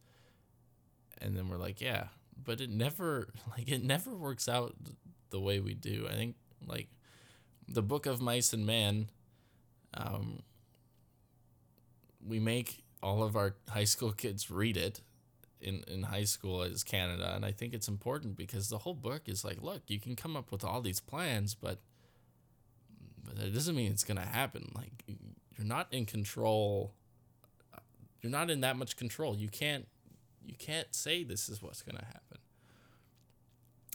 and 1.20 1.36
then 1.36 1.50
we're 1.50 1.58
like, 1.58 1.82
yeah, 1.82 2.06
but 2.44 2.62
it 2.62 2.70
never 2.70 3.30
like 3.58 3.70
it 3.70 3.84
never 3.84 4.16
works 4.16 4.48
out 4.48 4.76
the 5.30 5.40
way 5.40 5.60
we 5.60 5.74
do. 5.74 6.08
I 6.10 6.14
think 6.14 6.36
like 6.66 6.90
the 7.68 7.82
book 7.82 8.06
of 8.06 8.22
mice 8.22 8.54
and 8.54 8.66
men, 8.66 9.10
um, 9.94 10.40
we 12.26 12.40
make 12.40 12.84
all 13.04 13.24
of 13.24 13.36
our 13.36 13.56
high 13.70 13.84
school 13.84 14.12
kids 14.12 14.52
read 14.52 14.78
it 14.78 15.02
in, 15.60 15.84
in 15.88 16.04
high 16.04 16.24
school 16.24 16.62
as 16.62 16.84
Canada. 16.84 17.34
And 17.36 17.46
I 17.46 17.52
think 17.52 17.74
it's 17.74 17.88
important 17.88 18.36
because 18.36 18.70
the 18.70 18.80
whole 18.80 18.94
book 18.94 19.24
is 19.28 19.44
like, 19.44 19.62
look, 19.62 19.84
you 19.88 20.00
can 20.00 20.16
come 20.16 20.36
up 20.36 20.52
with 20.52 20.64
all 20.64 20.82
these 20.82 21.00
plans, 21.00 21.56
but 21.56 21.80
but 23.26 23.38
that 23.38 23.54
doesn't 23.54 23.76
mean 23.76 23.92
it's 23.92 24.04
gonna 24.04 24.26
happen. 24.26 24.72
Like 24.76 24.92
you're 25.58 25.68
not 25.68 25.88
in 25.92 26.06
control. 26.06 26.94
You're 28.22 28.32
not 28.32 28.50
in 28.50 28.62
that 28.62 28.78
much 28.78 28.96
control. 28.98 29.36
You 29.36 29.50
can't 29.50 29.88
you 30.46 30.56
can't 30.58 30.94
say 30.94 31.24
this 31.24 31.50
is 31.50 31.62
what's 31.62 31.82
gonna 31.82 32.06
happen. 32.06 32.40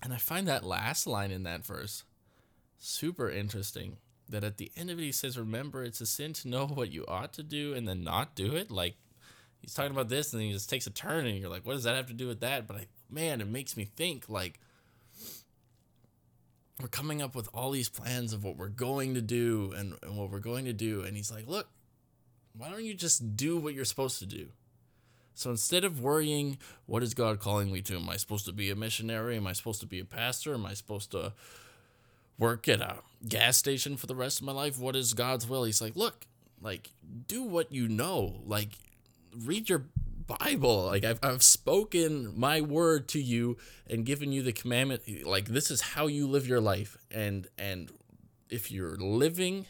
And 0.02 0.12
I 0.12 0.18
find 0.18 0.47
that 0.49 0.64
last 0.64 1.06
line 1.06 1.30
in 1.30 1.45
that 1.45 1.64
verse 1.64 2.04
super 2.78 3.30
interesting. 3.30 3.97
That 4.28 4.42
at 4.42 4.56
the 4.56 4.73
end 4.76 4.90
of 4.90 4.99
it, 4.99 5.02
he 5.02 5.12
says, 5.12 5.38
Remember, 5.38 5.85
it's 5.85 6.00
a 6.00 6.06
sin 6.06 6.33
to 6.35 6.49
know 6.49 6.66
what 6.75 6.92
you 6.92 7.04
ought 7.06 7.33
to 7.35 7.42
do 7.42 7.75
and 7.75 7.87
then 7.87 8.02
not 8.02 8.35
do 8.35 8.54
it. 8.56 8.71
Like, 8.71 8.97
he's 9.61 9.75
talking 9.75 9.92
about 9.92 10.09
this 10.09 10.33
and 10.33 10.40
then 10.40 10.49
he 10.49 10.52
just 10.52 10.71
takes 10.71 10.87
a 10.87 10.90
turn 10.90 11.26
and 11.26 11.38
you're 11.38 11.50
like, 11.50 11.64
What 11.64 11.75
does 11.75 11.85
that 11.85 11.97
have 11.97 12.09
to 12.09 12.14
do 12.14 12.26
with 12.26 12.40
that? 12.40 12.66
But 12.66 12.76
I, 12.76 12.87
man, 13.11 13.40
it 13.40 13.49
makes 13.49 13.76
me 13.76 13.85
think 13.85 14.28
like, 14.28 14.59
we're 16.80 16.88
coming 16.88 17.23
up 17.23 17.35
with 17.35 17.49
all 17.54 17.71
these 17.71 17.88
plans 17.88 18.33
of 18.33 18.45
what 18.45 18.56
we're 18.56 18.68
going 18.68 19.14
to 19.14 19.23
do 19.23 19.73
and, 19.76 19.95
and 20.02 20.16
what 20.16 20.30
we're 20.30 20.40
going 20.40 20.66
to 20.66 20.73
do. 20.73 21.02
And 21.02 21.16
he's 21.16 21.30
like, 21.30 21.47
Look, 21.47 21.68
why 22.56 22.71
don't 22.71 22.85
you 22.85 22.95
just 22.95 23.37
do 23.37 23.59
what 23.59 23.75
you're 23.75 23.85
supposed 23.85 24.18
to 24.21 24.26
do? 24.26 24.49
So 25.35 25.50
instead 25.50 25.85
of 25.85 26.00
worrying, 26.00 26.56
what 26.87 27.02
is 27.02 27.12
God 27.12 27.40
calling 27.40 27.71
me 27.71 27.83
to? 27.83 27.97
Am 27.97 28.09
I 28.09 28.16
supposed 28.16 28.47
to 28.47 28.52
be 28.52 28.71
a 28.71 28.76
missionary? 28.76 29.37
Am 29.37 29.47
I 29.47 29.52
supposed 29.52 29.80
to 29.80 29.87
be 29.87 30.00
a 30.00 30.04
pastor? 30.04 30.54
Am 30.54 30.64
I 30.64 30.73
supposed 30.73 31.11
to 31.11 31.35
work 32.38 32.68
at 32.68 32.80
a 32.80 32.97
gas 33.28 33.59
station 33.59 33.99
for 33.99 34.06
the 34.06 34.14
rest 34.14 34.40
of 34.40 34.47
my 34.47 34.52
life? 34.52 34.78
What 34.78 34.97
is 34.97 35.12
God's 35.12 35.47
will? 35.47 35.64
He's 35.64 35.83
like, 35.83 35.95
look, 35.95 36.26
like, 36.62 36.90
do 37.28 37.42
what 37.42 37.71
you 37.71 37.87
know. 37.87 38.40
Like, 38.47 38.71
read 39.37 39.68
your 39.68 39.85
Bible. 40.26 40.87
Like, 40.87 41.04
I've, 41.04 41.18
I've 41.23 41.42
spoken 41.42 42.33
my 42.37 42.61
word 42.61 43.09
to 43.09 43.21
you 43.21 43.56
and 43.88 44.04
given 44.04 44.33
you 44.33 44.42
the 44.42 44.52
commandment. 44.52 45.02
Like, 45.25 45.47
this 45.47 45.71
is 45.71 45.80
how 45.80 46.06
you 46.06 46.26
live 46.26 46.47
your 46.47 46.61
life. 46.61 46.97
And, 47.11 47.49
and 47.59 47.90
if 48.50 48.71
you're 48.71 48.97
living 48.97 49.66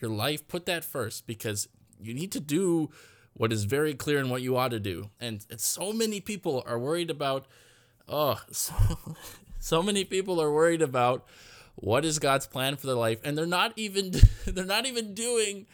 your 0.00 0.10
life, 0.10 0.46
put 0.48 0.66
that 0.66 0.84
first 0.84 1.26
because 1.26 1.68
you 2.00 2.14
need 2.14 2.32
to 2.32 2.40
do 2.40 2.90
what 3.34 3.52
is 3.52 3.64
very 3.64 3.94
clear 3.94 4.18
in 4.18 4.28
what 4.28 4.42
you 4.42 4.56
ought 4.56 4.72
to 4.72 4.80
do. 4.80 5.10
And, 5.20 5.44
and 5.50 5.60
so 5.60 5.92
many 5.92 6.20
people 6.20 6.62
are 6.66 6.78
worried 6.78 7.10
about, 7.10 7.46
oh, 8.08 8.40
so, 8.50 8.74
so 9.58 9.82
many 9.82 10.04
people 10.04 10.40
are 10.40 10.52
worried 10.52 10.82
about 10.82 11.26
what 11.76 12.04
is 12.04 12.18
God's 12.18 12.46
plan 12.46 12.76
for 12.76 12.86
their 12.86 12.96
life, 12.96 13.18
and 13.24 13.36
they're 13.36 13.46
not 13.46 13.72
even 13.76 14.12
they're 14.46 14.64
not 14.64 14.86
even 14.86 15.14
doing 15.14 15.66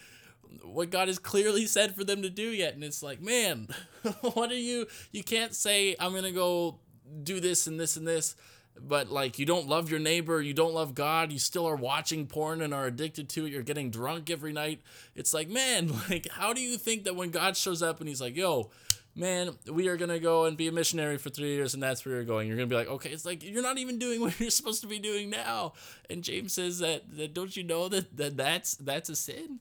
what 0.63 0.91
God 0.91 1.09
has 1.09 1.19
clearly 1.19 1.67
said 1.67 1.95
for 1.95 2.05
them 2.05 2.23
to 2.23 2.31
do 2.31 2.51
yet. 2.51 2.75
And 2.75 2.85
it's 2.85 3.03
like, 3.03 3.21
man, 3.21 3.69
what 4.21 4.51
are 4.51 4.55
you? 4.55 4.87
You 5.13 5.23
can't 5.23 5.55
say 5.55 5.97
I'm 5.99 6.15
gonna 6.15 6.33
go 6.33 6.79
do 7.23 7.41
this 7.41 7.67
and 7.67 7.81
this 7.81 7.97
and 7.97 8.07
this 8.07 8.35
but 8.81 9.11
like 9.11 9.39
you 9.39 9.47
don't 9.47 9.69
love 9.69 9.91
your 9.91 10.01
neighbor, 10.01 10.41
you 10.41 10.55
don't 10.55 10.75
love 10.75 10.95
God, 10.95 11.33
you 11.33 11.39
still 11.39 11.67
are 11.67 11.77
watching 11.77 12.27
porn 12.27 12.63
and 12.63 12.73
are 12.73 12.87
addicted 12.87 13.29
to 13.31 13.47
it, 13.47 13.53
you're 13.53 13.63
getting 13.63 13.91
drunk 13.91 14.31
every 14.31 14.53
night. 14.53 14.81
It's 15.15 15.35
like, 15.35 15.49
man, 15.49 15.93
like 16.11 16.29
how 16.31 16.53
do 16.53 16.61
you 16.61 16.77
think 16.77 17.05
that 17.05 17.17
when 17.17 17.31
God 17.31 17.57
shows 17.57 17.83
up 17.83 18.01
and 18.01 18.09
he's 18.09 18.21
like, 18.21 18.37
"Yo, 18.37 18.71
man, 19.15 19.51
we 19.71 19.89
are 19.89 19.97
going 19.97 20.11
to 20.11 20.21
go 20.21 20.45
and 20.45 20.57
be 20.57 20.69
a 20.69 20.73
missionary 20.73 21.19
for 21.19 21.31
3 21.31 21.47
years 21.49 21.75
and 21.75 21.83
that's 21.83 22.05
where 22.05 22.17
you're 22.17 22.25
going." 22.25 22.47
You're 22.47 22.57
going 22.57 22.69
to 22.69 22.73
be 22.73 22.79
like, 22.79 22.89
"Okay, 22.89 23.11
it's 23.11 23.25
like 23.25 23.43
you're 23.43 23.63
not 23.63 23.79
even 23.79 23.99
doing 23.99 24.21
what 24.21 24.39
you're 24.39 24.51
supposed 24.51 24.81
to 24.83 24.89
be 24.89 24.99
doing 24.99 25.31
now." 25.31 25.73
And 26.09 26.23
James 26.23 26.53
says 26.53 26.79
that, 26.79 27.17
that 27.17 27.35
don't 27.35 27.57
you 27.57 27.65
know 27.65 27.89
that, 27.89 28.17
that 28.17 28.37
that's 28.37 28.75
that's 28.77 29.09
a 29.09 29.17
sin? 29.17 29.61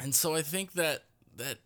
And 0.00 0.14
so 0.14 0.34
I 0.34 0.42
think 0.42 0.72
that 0.72 1.04
that 1.36 1.58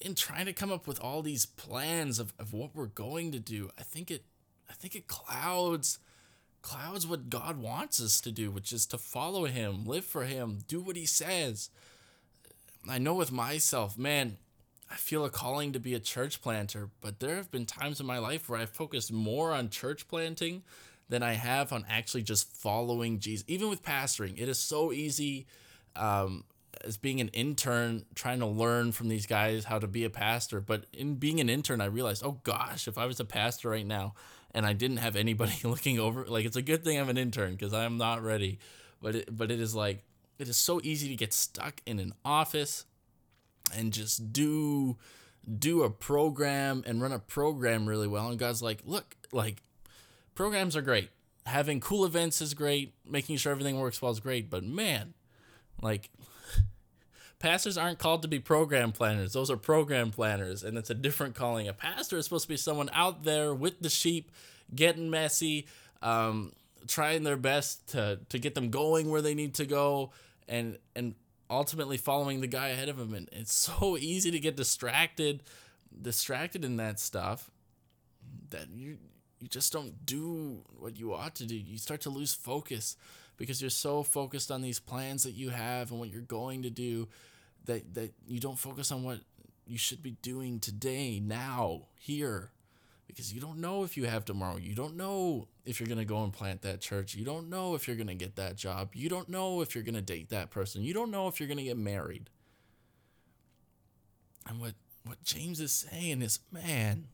in 0.00 0.14
trying 0.14 0.46
to 0.46 0.52
come 0.52 0.72
up 0.72 0.86
with 0.86 1.00
all 1.00 1.22
these 1.22 1.46
plans 1.46 2.18
of, 2.18 2.32
of 2.38 2.52
what 2.52 2.74
we're 2.74 2.86
going 2.86 3.30
to 3.32 3.38
do, 3.38 3.70
I 3.78 3.82
think 3.82 4.10
it 4.10 4.24
I 4.68 4.72
think 4.72 4.94
it 4.94 5.06
clouds 5.06 5.98
clouds 6.62 7.06
what 7.06 7.28
God 7.28 7.58
wants 7.58 8.00
us 8.00 8.22
to 8.22 8.32
do, 8.32 8.50
which 8.50 8.72
is 8.72 8.86
to 8.86 8.98
follow 8.98 9.44
him, 9.44 9.84
live 9.84 10.04
for 10.06 10.24
him, 10.24 10.60
do 10.66 10.80
what 10.80 10.96
he 10.96 11.04
says. 11.04 11.68
I 12.88 12.96
know 12.96 13.14
with 13.14 13.30
myself, 13.30 13.98
man, 13.98 14.38
I 14.90 14.94
feel 14.96 15.24
a 15.24 15.30
calling 15.30 15.72
to 15.72 15.80
be 15.80 15.92
a 15.94 16.00
church 16.00 16.40
planter, 16.40 16.88
but 17.02 17.20
there 17.20 17.36
have 17.36 17.50
been 17.50 17.66
times 17.66 18.00
in 18.00 18.06
my 18.06 18.18
life 18.18 18.48
where 18.48 18.58
I've 18.58 18.70
focused 18.70 19.12
more 19.12 19.52
on 19.52 19.68
church 19.68 20.08
planting 20.08 20.62
than 21.08 21.22
I 21.22 21.34
have 21.34 21.70
on 21.72 21.84
actually 21.88 22.22
just 22.22 22.50
following 22.50 23.18
Jesus. 23.18 23.44
Even 23.46 23.68
with 23.68 23.82
pastoring, 23.82 24.40
it 24.40 24.48
is 24.48 24.58
so 24.58 24.90
easy 24.90 25.46
um, 25.96 26.44
as 26.84 26.96
being 26.96 27.20
an 27.20 27.28
intern 27.28 28.04
trying 28.14 28.40
to 28.40 28.46
learn 28.46 28.92
from 28.92 29.08
these 29.08 29.26
guys 29.26 29.64
how 29.64 29.78
to 29.78 29.86
be 29.86 30.04
a 30.04 30.10
pastor. 30.10 30.60
But 30.60 30.86
in 30.92 31.16
being 31.16 31.40
an 31.40 31.48
intern, 31.48 31.80
I 31.80 31.86
realized, 31.86 32.22
oh 32.24 32.40
gosh, 32.44 32.86
if 32.86 32.98
I 32.98 33.06
was 33.06 33.20
a 33.20 33.24
pastor 33.24 33.70
right 33.70 33.86
now, 33.86 34.14
and 34.54 34.64
I 34.64 34.72
didn't 34.72 34.98
have 34.98 35.16
anybody 35.16 35.56
looking 35.64 35.98
over. 35.98 36.24
Like 36.24 36.46
it's 36.46 36.56
a 36.56 36.62
good 36.62 36.84
thing 36.84 36.98
I'm 36.98 37.08
an 37.08 37.18
intern 37.18 37.52
because 37.52 37.74
I 37.74 37.84
am 37.84 37.98
not 37.98 38.22
ready. 38.22 38.58
But 39.02 39.16
it, 39.16 39.36
but 39.36 39.50
it 39.50 39.60
is 39.60 39.74
like 39.74 40.02
it 40.38 40.48
is 40.48 40.56
so 40.56 40.80
easy 40.82 41.08
to 41.08 41.16
get 41.16 41.32
stuck 41.32 41.80
in 41.84 41.98
an 41.98 42.14
office 42.24 42.86
and 43.74 43.92
just 43.92 44.32
do 44.32 44.96
do 45.58 45.82
a 45.82 45.90
program 45.90 46.82
and 46.86 47.02
run 47.02 47.12
a 47.12 47.18
program 47.18 47.86
really 47.86 48.08
well. 48.08 48.28
And 48.28 48.38
God's 48.38 48.62
like, 48.62 48.80
look, 48.84 49.16
like 49.32 49.62
programs 50.34 50.76
are 50.76 50.82
great. 50.82 51.10
Having 51.44 51.80
cool 51.80 52.06
events 52.06 52.40
is 52.40 52.54
great. 52.54 52.94
Making 53.06 53.36
sure 53.36 53.52
everything 53.52 53.78
works 53.78 54.00
well 54.00 54.12
is 54.12 54.20
great. 54.20 54.48
But 54.48 54.64
man, 54.64 55.12
like 55.82 56.10
pastors 57.44 57.76
aren't 57.76 57.98
called 57.98 58.22
to 58.22 58.28
be 58.28 58.38
program 58.38 58.90
planners. 58.90 59.34
Those 59.34 59.50
are 59.50 59.58
program 59.58 60.10
planners, 60.10 60.64
and 60.64 60.78
it's 60.78 60.88
a 60.88 60.94
different 60.94 61.34
calling. 61.34 61.68
A 61.68 61.74
pastor 61.74 62.16
is 62.16 62.24
supposed 62.24 62.44
to 62.44 62.48
be 62.48 62.56
someone 62.56 62.88
out 62.94 63.22
there 63.22 63.52
with 63.52 63.80
the 63.80 63.90
sheep, 63.90 64.32
getting 64.74 65.10
messy, 65.10 65.66
um, 66.00 66.52
trying 66.88 67.22
their 67.22 67.36
best 67.36 67.86
to 67.88 68.18
to 68.30 68.38
get 68.38 68.54
them 68.54 68.70
going 68.70 69.10
where 69.10 69.20
they 69.20 69.34
need 69.34 69.52
to 69.56 69.66
go, 69.66 70.10
and 70.48 70.78
and 70.96 71.16
ultimately 71.50 71.98
following 71.98 72.40
the 72.40 72.46
guy 72.46 72.68
ahead 72.68 72.88
of 72.88 72.96
them. 72.96 73.12
And 73.12 73.28
it's 73.30 73.52
so 73.68 73.98
easy 73.98 74.30
to 74.30 74.38
get 74.38 74.56
distracted, 74.56 75.42
distracted 76.00 76.64
in 76.64 76.78
that 76.78 76.98
stuff, 76.98 77.50
that 78.48 78.68
you 78.74 78.96
you 79.38 79.48
just 79.48 79.70
don't 79.70 80.06
do 80.06 80.62
what 80.78 80.98
you 80.98 81.12
ought 81.12 81.34
to 81.34 81.44
do. 81.44 81.54
You 81.54 81.76
start 81.76 82.00
to 82.02 82.10
lose 82.10 82.32
focus 82.32 82.96
because 83.36 83.60
you're 83.60 83.68
so 83.68 84.02
focused 84.02 84.50
on 84.50 84.62
these 84.62 84.78
plans 84.78 85.24
that 85.24 85.32
you 85.32 85.50
have 85.50 85.90
and 85.90 86.00
what 86.00 86.08
you're 86.08 86.22
going 86.22 86.62
to 86.62 86.70
do 86.70 87.06
that 87.64 87.94
that 87.94 88.12
you 88.26 88.40
don't 88.40 88.58
focus 88.58 88.92
on 88.92 89.02
what 89.02 89.20
you 89.66 89.78
should 89.78 90.02
be 90.02 90.16
doing 90.22 90.60
today, 90.60 91.20
now, 91.20 91.82
here. 91.98 92.50
Because 93.06 93.32
you 93.32 93.40
don't 93.40 93.58
know 93.58 93.84
if 93.84 93.96
you 93.96 94.06
have 94.06 94.24
tomorrow. 94.24 94.56
You 94.56 94.74
don't 94.74 94.96
know 94.96 95.48
if 95.64 95.78
you're 95.78 95.86
going 95.86 95.98
to 95.98 96.04
go 96.04 96.24
and 96.24 96.32
plant 96.32 96.62
that 96.62 96.80
church. 96.80 97.14
You 97.14 97.24
don't 97.24 97.48
know 97.48 97.74
if 97.74 97.86
you're 97.86 97.96
going 97.96 98.08
to 98.08 98.14
get 98.14 98.36
that 98.36 98.56
job. 98.56 98.90
You 98.94 99.08
don't 99.08 99.28
know 99.28 99.60
if 99.60 99.74
you're 99.74 99.84
going 99.84 99.94
to 99.94 100.02
date 100.02 100.30
that 100.30 100.50
person. 100.50 100.82
You 100.82 100.94
don't 100.94 101.10
know 101.10 101.28
if 101.28 101.38
you're 101.38 101.46
going 101.46 101.58
to 101.58 101.64
get 101.64 101.76
married. 101.76 102.30
And 104.48 104.58
what, 104.58 104.72
what 105.04 105.22
James 105.22 105.60
is 105.60 105.72
saying 105.72 106.22
is, 106.22 106.40
man, 106.50 107.08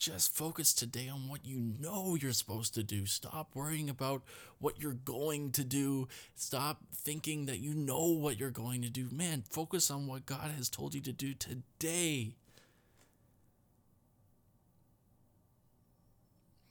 just 0.00 0.34
focus 0.34 0.72
today 0.72 1.10
on 1.10 1.28
what 1.28 1.44
you 1.44 1.74
know 1.78 2.16
you're 2.18 2.32
supposed 2.32 2.72
to 2.74 2.82
do. 2.82 3.04
Stop 3.04 3.50
worrying 3.54 3.90
about 3.90 4.22
what 4.58 4.80
you're 4.80 4.94
going 4.94 5.52
to 5.52 5.62
do. 5.62 6.08
Stop 6.34 6.78
thinking 6.94 7.44
that 7.44 7.60
you 7.60 7.74
know 7.74 8.06
what 8.06 8.40
you're 8.40 8.50
going 8.50 8.80
to 8.80 8.88
do. 8.88 9.08
Man, 9.12 9.44
focus 9.48 9.90
on 9.90 10.06
what 10.06 10.24
God 10.24 10.52
has 10.56 10.70
told 10.70 10.94
you 10.94 11.02
to 11.02 11.12
do 11.12 11.34
today. 11.34 12.34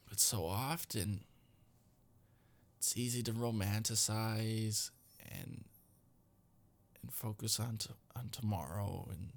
But 0.09 0.19
so 0.19 0.45
often, 0.45 1.21
it's 2.79 2.98
easy 2.98 3.21
to 3.21 3.31
romanticize 3.31 4.89
and 5.31 5.65
and 7.03 7.13
focus 7.13 7.59
on 7.59 7.77
on 8.15 8.29
tomorrow 8.31 9.07
and 9.12 9.33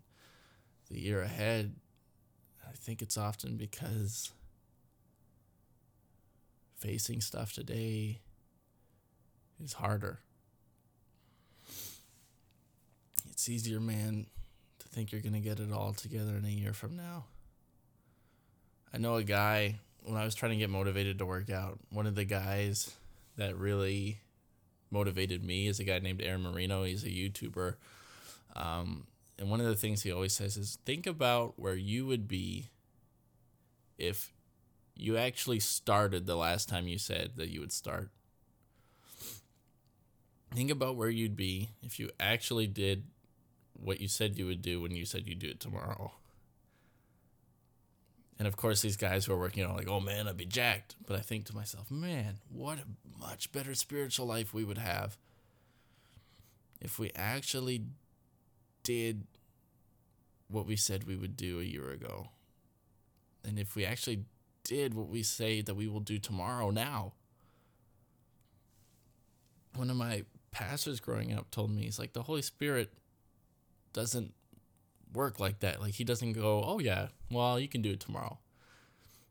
the 0.89 0.99
year 0.99 1.21
ahead, 1.21 1.75
I 2.73 2.77
think 2.77 3.03
it's 3.03 3.19
often 3.19 3.57
because 3.57 4.31
facing 6.77 7.21
stuff 7.21 7.53
today 7.53 8.21
is 9.63 9.75
harder. 9.75 10.21
It's 13.31 13.49
easier, 13.49 13.79
man, 13.79 14.27
to 14.79 14.89
think 14.89 15.13
you're 15.13 15.21
going 15.21 15.35
to 15.35 15.41
get 15.41 15.61
it 15.61 15.71
all 15.73 15.93
together 15.93 16.37
in 16.37 16.45
a 16.45 16.49
year 16.49 16.73
from 16.73 16.97
now. 16.97 17.25
I 18.93 18.99
know 18.99 19.17
a 19.17 19.23
guy, 19.23 19.81
when 20.05 20.17
I 20.17 20.25
was 20.25 20.35
trying 20.35 20.53
to 20.53 20.59
get 20.59 20.71
motivated 20.71 21.19
to 21.19 21.27
work 21.27 21.51
out, 21.51 21.79
one 21.91 22.07
of 22.07 22.15
the 22.15 22.25
guys 22.25 22.95
that 23.37 23.57
really 23.57 24.21
motivated 24.91 25.45
me 25.45 25.67
is 25.67 25.79
a 25.81 25.85
guy 25.85 25.99
named 25.99 26.23
Aaron 26.23 26.43
Marino. 26.43 26.85
He's 26.85 27.05
a 27.05 27.09
YouTuber. 27.09 27.75
Um, 28.55 29.07
and 29.43 29.51
one 29.51 29.59
of 29.59 29.67
the 29.67 29.75
things 29.75 30.03
he 30.05 30.13
always 30.13 30.33
says 30.33 30.57
is 30.57 30.79
think 30.85 31.05
about 31.05 31.59
where 31.59 31.75
you 31.75 32.07
would 32.07 32.29
be 32.29 32.69
if 33.99 34.33
you 34.95 35.17
actually 35.17 35.59
started 35.59 36.27
the 36.27 36.37
last 36.37 36.69
time 36.69 36.87
you 36.87 36.97
said 36.97 37.33
that 37.35 37.49
you 37.49 37.59
would 37.59 37.73
start. 37.73 38.11
Think 40.55 40.71
about 40.71 40.95
where 40.95 41.11
you'd 41.11 41.35
be 41.35 41.71
if 41.83 41.99
you 41.99 42.11
actually 42.21 42.69
did 42.69 43.03
what 43.73 44.01
you 44.01 44.07
said 44.07 44.39
you 44.39 44.47
would 44.47 44.63
do 44.63 44.81
when 44.81 44.95
you 44.95 45.05
said 45.05 45.27
you'd 45.27 45.41
do 45.41 45.49
it 45.49 45.59
tomorrow. 45.59 46.13
And 48.39 48.47
of 48.47 48.57
course, 48.57 48.81
these 48.81 48.97
guys 48.97 49.25
who 49.25 49.33
are 49.33 49.39
working 49.41 49.65
on 49.65 49.75
like, 49.75 49.89
oh 49.89 49.99
man, 49.99 50.29
I'd 50.29 50.37
be 50.37 50.45
jacked. 50.45 50.95
But 51.05 51.17
I 51.17 51.21
think 51.21 51.47
to 51.47 51.55
myself, 51.57 51.91
man, 51.91 52.39
what 52.49 52.79
a 52.79 53.19
much 53.21 53.51
better 53.51 53.75
spiritual 53.75 54.27
life 54.27 54.55
we 54.55 54.63
would 54.63 54.79
have 54.79 55.19
if 56.81 57.01
we 57.01 57.11
actually 57.17 57.87
did 58.85 59.27
what 60.53 60.67
we 60.67 60.77
said 60.77 61.05
we 61.05 61.17
would 61.17 61.37
do 61.37 61.61
a 61.61 61.65
year 61.65 61.91
ago. 61.91 62.29
And 63.45 63.59
if 63.59 63.75
we 63.75 63.85
actually 63.85 64.25
did 64.65 64.95
what 64.95 65.09
we 65.09 65.23
say 65.23 65.61
that 65.63 65.75
we 65.75 65.89
will 65.89 66.01
do 66.01 66.19
tomorrow 66.19 66.71
now. 66.71 67.13
One 69.75 69.91
of 69.91 69.97
my 69.97 70.25
pastors 70.51 71.01
growing 71.01 71.33
up 71.33 71.51
told 71.51 71.71
me, 71.71 71.83
he's 71.83 71.99
like, 71.99 72.13
the 72.13 72.23
Holy 72.23 72.43
Spirit 72.43 72.93
doesn't 73.93 74.35
work 75.13 75.41
like 75.41 75.61
that. 75.61 75.81
Like, 75.81 75.95
he 75.95 76.05
doesn't 76.05 76.35
go, 76.35 76.63
oh, 76.65 76.79
yeah, 76.79 77.09
well, 77.31 77.59
you 77.59 77.69
can 77.69 77.83
do 77.83 77.93
it 77.93 78.01
tomorrow. 78.01 78.39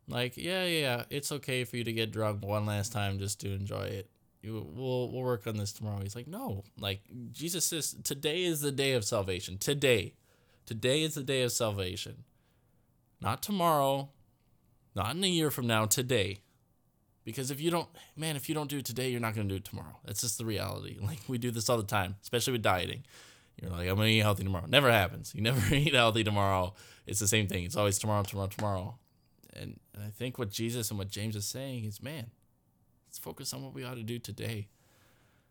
Like, 0.08 0.36
yeah, 0.36 0.64
yeah, 0.64 1.04
it's 1.10 1.32
okay 1.32 1.64
for 1.64 1.76
you 1.76 1.84
to 1.84 1.92
get 1.92 2.12
drunk 2.12 2.44
one 2.44 2.66
last 2.66 2.92
time 2.92 3.18
just 3.18 3.40
to 3.40 3.52
enjoy 3.52 3.84
it. 3.84 4.10
You, 4.42 4.54
we'll 4.74 5.08
we'll 5.12 5.22
work 5.22 5.46
on 5.46 5.56
this 5.56 5.72
tomorrow. 5.72 6.00
He's 6.02 6.16
like, 6.16 6.26
no, 6.26 6.64
like 6.80 7.02
Jesus 7.30 7.64
says, 7.64 7.94
today 8.02 8.42
is 8.42 8.60
the 8.60 8.72
day 8.72 8.94
of 8.94 9.04
salvation. 9.04 9.56
Today, 9.56 10.14
today 10.66 11.02
is 11.02 11.14
the 11.14 11.22
day 11.22 11.42
of 11.42 11.52
salvation. 11.52 12.24
Not 13.20 13.42
tomorrow, 13.42 14.10
not 14.94 15.14
in 15.14 15.24
a 15.24 15.28
year 15.28 15.50
from 15.50 15.66
now, 15.66 15.86
today. 15.86 16.40
Because 17.24 17.50
if 17.50 17.60
you 17.60 17.70
don't, 17.70 17.88
man, 18.16 18.34
if 18.34 18.48
you 18.48 18.54
don't 18.54 18.68
do 18.68 18.78
it 18.78 18.84
today, 18.84 19.10
you're 19.10 19.20
not 19.20 19.34
going 19.34 19.48
to 19.48 19.54
do 19.54 19.58
it 19.58 19.64
tomorrow. 19.64 19.98
That's 20.04 20.22
just 20.22 20.38
the 20.38 20.44
reality. 20.44 20.98
Like, 21.02 21.20
we 21.28 21.38
do 21.38 21.50
this 21.50 21.68
all 21.68 21.76
the 21.76 21.84
time, 21.84 22.16
especially 22.22 22.52
with 22.52 22.62
dieting. 22.62 23.04
You're 23.60 23.70
like, 23.70 23.88
I'm 23.88 23.96
going 23.96 24.08
to 24.08 24.14
eat 24.14 24.20
healthy 24.20 24.42
tomorrow. 24.44 24.66
Never 24.68 24.90
happens. 24.90 25.32
You 25.34 25.42
never 25.42 25.74
eat 25.74 25.94
healthy 25.94 26.24
tomorrow. 26.24 26.74
It's 27.06 27.20
the 27.20 27.28
same 27.28 27.46
thing. 27.46 27.64
It's 27.64 27.76
always 27.76 27.98
tomorrow, 27.98 28.24
tomorrow, 28.24 28.48
tomorrow. 28.48 28.98
And, 29.54 29.78
and 29.94 30.04
I 30.04 30.08
think 30.08 30.38
what 30.38 30.50
Jesus 30.50 30.90
and 30.90 30.98
what 30.98 31.08
James 31.08 31.36
is 31.36 31.44
saying 31.44 31.84
is, 31.84 32.02
man, 32.02 32.30
let's 33.06 33.18
focus 33.18 33.52
on 33.52 33.62
what 33.62 33.74
we 33.74 33.84
ought 33.84 33.96
to 33.96 34.02
do 34.02 34.18
today. 34.18 34.68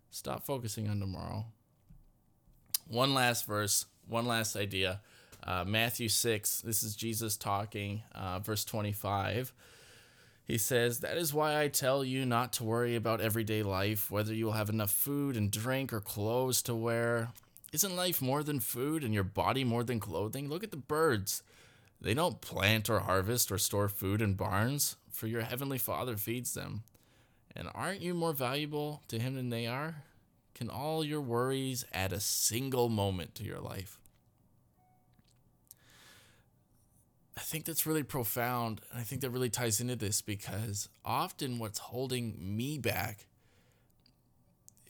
Stop 0.09 0.45
focusing 0.45 0.89
on 0.89 0.99
tomorrow. 0.99 1.45
One 2.87 3.13
last 3.13 3.45
verse, 3.45 3.85
one 4.07 4.25
last 4.25 4.55
idea. 4.55 5.01
Uh, 5.43 5.63
Matthew 5.65 6.07
6, 6.07 6.61
this 6.61 6.83
is 6.83 6.95
Jesus 6.95 7.35
talking, 7.35 8.03
uh, 8.13 8.39
verse 8.39 8.63
25. 8.63 9.53
He 10.45 10.57
says, 10.57 10.99
That 10.99 11.17
is 11.17 11.33
why 11.33 11.59
I 11.59 11.67
tell 11.67 12.03
you 12.03 12.25
not 12.25 12.53
to 12.53 12.63
worry 12.63 12.95
about 12.95 13.21
everyday 13.21 13.63
life, 13.63 14.11
whether 14.11 14.33
you 14.33 14.45
will 14.45 14.51
have 14.53 14.69
enough 14.69 14.91
food 14.91 15.37
and 15.37 15.49
drink 15.49 15.93
or 15.93 15.99
clothes 15.99 16.61
to 16.63 16.75
wear. 16.75 17.29
Isn't 17.71 17.95
life 17.95 18.21
more 18.21 18.43
than 18.43 18.59
food 18.59 19.03
and 19.03 19.13
your 19.13 19.23
body 19.23 19.63
more 19.63 19.83
than 19.83 19.99
clothing? 19.99 20.49
Look 20.49 20.63
at 20.63 20.71
the 20.71 20.77
birds. 20.77 21.41
They 22.01 22.13
don't 22.13 22.41
plant 22.41 22.89
or 22.89 22.99
harvest 22.99 23.51
or 23.51 23.57
store 23.57 23.87
food 23.87 24.21
in 24.21 24.33
barns, 24.33 24.97
for 25.09 25.27
your 25.27 25.41
heavenly 25.41 25.77
Father 25.77 26.17
feeds 26.17 26.53
them. 26.53 26.83
And 27.55 27.69
aren't 27.73 28.01
you 28.01 28.13
more 28.13 28.33
valuable 28.33 29.03
to 29.07 29.19
Him 29.19 29.35
than 29.35 29.49
they 29.49 29.67
are? 29.67 30.03
Can 30.53 30.69
all 30.69 31.03
your 31.03 31.21
worries 31.21 31.85
add 31.93 32.13
a 32.13 32.19
single 32.19 32.89
moment 32.89 33.35
to 33.35 33.43
your 33.43 33.59
life? 33.59 33.97
I 37.37 37.41
think 37.41 37.65
that's 37.65 37.85
really 37.85 38.03
profound. 38.03 38.81
And 38.91 38.99
I 38.99 39.03
think 39.03 39.21
that 39.21 39.29
really 39.29 39.49
ties 39.49 39.81
into 39.81 39.95
this 39.95 40.21
because 40.21 40.89
often 41.03 41.59
what's 41.59 41.79
holding 41.79 42.35
me 42.39 42.77
back 42.77 43.25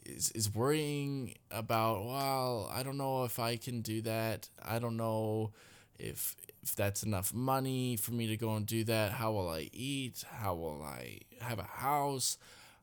is, 0.06 0.32
is 0.32 0.54
worrying 0.54 1.36
about, 1.50 2.06
well, 2.06 2.70
I 2.74 2.84
don't 2.84 2.98
know 2.98 3.24
if 3.24 3.40
I 3.40 3.58
can 3.58 3.82
do 3.82 4.02
that. 4.02 4.50
I 4.64 4.80
don't 4.80 4.98
know 4.98 5.52
if 5.98 6.36
if 6.64 6.76
that's 6.76 7.02
enough 7.04 7.34
money 7.34 7.96
for 7.96 8.12
me 8.12 8.28
to 8.28 8.38
go 8.38 8.56
and 8.56 8.66
do 8.66 8.84
that. 8.84 9.14
How 9.14 9.32
will 9.32 9.50
I 9.50 9.70
eat? 9.74 10.24
How 10.30 10.54
will 10.54 10.84
I 10.84 11.20
have 11.40 11.58
a 11.58 11.64
house? 11.64 12.38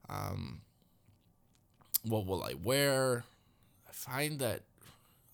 Um, 0.09 0.63
what 2.05 2.27
will 2.27 2.43
I 2.43 2.55
wear? 2.55 3.25
I 3.89 3.93
find 3.93 4.39
that 4.39 4.63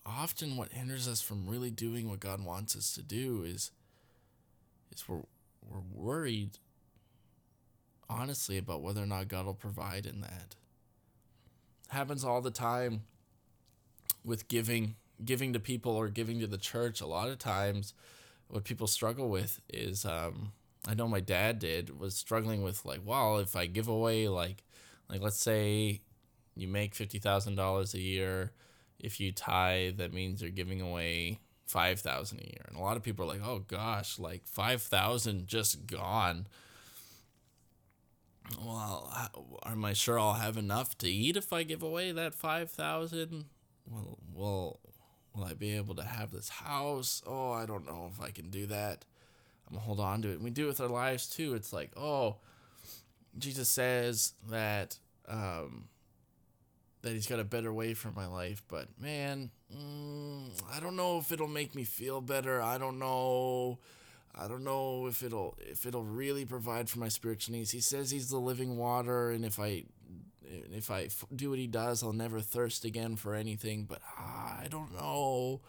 often 0.07 0.57
what 0.57 0.73
hinders 0.73 1.09
us 1.09 1.21
from 1.21 1.47
really 1.47 1.71
doing 1.71 2.09
what 2.09 2.21
God 2.21 2.45
wants 2.45 2.77
us 2.77 2.95
to 2.95 3.03
do 3.03 3.43
is 3.43 3.71
is 4.93 5.09
we're 5.09 5.23
we're 5.69 5.81
worried 5.93 6.59
honestly 8.09 8.59
about 8.59 8.83
whether 8.83 9.03
or 9.03 9.07
not 9.07 9.29
God 9.29 9.47
will 9.47 9.55
provide 9.55 10.07
in 10.07 10.21
that. 10.21 10.57
Happens 11.89 12.25
all 12.25 12.41
the 12.41 12.51
time 12.51 13.03
with 14.25 14.49
giving 14.49 14.97
giving 15.25 15.53
to 15.53 15.61
people 15.61 15.93
or 15.93 16.09
giving 16.09 16.41
to 16.41 16.47
the 16.47 16.59
church. 16.59 17.01
A 17.01 17.07
lot 17.07 17.29
of 17.29 17.39
times 17.39 17.95
what 18.49 18.65
people 18.65 18.87
struggle 18.87 19.29
with 19.29 19.61
is 19.73 20.05
um, 20.05 20.53
I 20.87 20.95
know 20.95 21.09
my 21.09 21.21
dad 21.21 21.59
did 21.59 21.99
was 21.99 22.15
struggling 22.15 22.63
with 22.63 22.85
like, 22.85 23.01
well, 23.05 23.39
if 23.39 23.57
I 23.57 23.67
give 23.67 23.89
away 23.89 24.29
like 24.29 24.65
like 25.09 25.21
let's 25.21 25.41
say 25.41 26.01
you 26.57 26.69
make 26.69 26.95
fifty 26.95 27.19
thousand 27.19 27.57
dollars 27.57 27.95
a 27.95 28.01
year, 28.01 28.53
if 28.99 29.21
you 29.21 29.33
tithe, 29.33 29.99
that 29.99 30.13
means 30.13 30.41
you're 30.41 30.51
giving 30.51 30.81
away 30.81 31.41
five 31.67 32.01
thousand 32.01 32.41
a 32.41 32.45
year, 32.45 32.65
and 32.69 32.77
a 32.77 32.81
lot 32.81 32.97
of 32.97 33.03
people 33.03 33.25
are 33.25 33.29
like, 33.29 33.45
"Oh 33.45 33.61
gosh, 33.61 34.19
like 34.19 34.47
five 34.47 34.83
thousand 34.83 35.47
just 35.47 35.87
gone." 35.87 36.47
Well, 38.63 39.11
am 39.65 39.85
I 39.85 39.95
sure 39.95 40.19
I'll 40.19 40.35
have 40.35 40.59
enough 40.59 40.99
to 40.99 41.09
eat 41.09 41.37
if 41.37 41.53
I 41.53 41.63
give 41.63 41.83
away 41.83 42.13
that 42.13 42.35
five 42.35 42.71
thousand? 42.71 43.47
Well, 43.91 44.19
will 44.33 44.81
will 45.35 45.45
I 45.45 45.55
be 45.55 45.77
able 45.77 45.95
to 45.97 46.05
have 46.05 46.31
this 46.31 46.49
house? 46.49 47.23
Oh, 47.27 47.53
I 47.53 47.67
don't 47.67 47.87
know 47.87 48.11
if 48.13 48.21
I 48.23 48.31
can 48.31 48.51
do 48.51 48.67
that. 48.67 49.05
I'm 49.67 49.75
gonna 49.75 49.85
hold 49.85 50.01
on 50.01 50.23
to 50.23 50.29
it. 50.29 50.35
And 50.35 50.45
we 50.45 50.51
do 50.51 50.65
it 50.65 50.69
with 50.69 50.81
our 50.81 50.89
lives 50.89 51.29
too. 51.29 51.55
It's 51.55 51.73
like, 51.73 51.91
oh, 51.97 52.37
Jesus 53.39 53.69
says 53.69 54.35
that 54.51 54.99
um, 55.27 55.89
that 57.05 57.13
He's 57.13 57.27
got 57.27 57.39
a 57.39 57.45
better 57.45 57.73
way 57.73 57.95
for 57.95 58.11
my 58.11 58.27
life, 58.27 58.63
but 58.69 58.89
man, 59.01 59.51
mm, 59.75 60.51
I 60.73 60.81
don't 60.81 60.97
know 60.97 61.19
if 61.19 61.31
it'll 61.31 61.49
make 61.49 61.75
me 61.75 61.85
feel 61.85 62.21
better. 62.21 62.61
I 62.61 62.79
don't 62.79 62.99
know. 62.99 63.79
I 64.35 64.49
don't 64.49 64.65
know 64.65 65.07
if 65.07 65.23
it'll 65.23 65.57
if 65.61 65.87
it'll 65.87 66.03
really 66.03 66.45
provide 66.45 66.89
for 66.89 66.99
my 66.99 67.09
spiritual 67.09 67.55
needs. 67.55 67.71
He 67.71 67.81
says 67.81 68.11
he's 68.11 68.31
the 68.31 68.39
living 68.39 68.77
water, 68.77 69.31
and 69.31 69.45
if 69.45 69.61
I 69.61 69.85
if 70.43 70.91
I 70.91 71.09
do 71.35 71.51
what 71.51 71.59
he 71.59 71.67
does, 71.67 72.03
I'll 72.03 72.13
never 72.13 72.41
thirst 72.41 72.85
again 72.85 73.17
for 73.17 73.35
anything. 73.35 73.85
But 73.85 74.01
ah, 74.19 74.59
I 74.61 74.67
don't 74.69 74.93
know. 74.95 75.61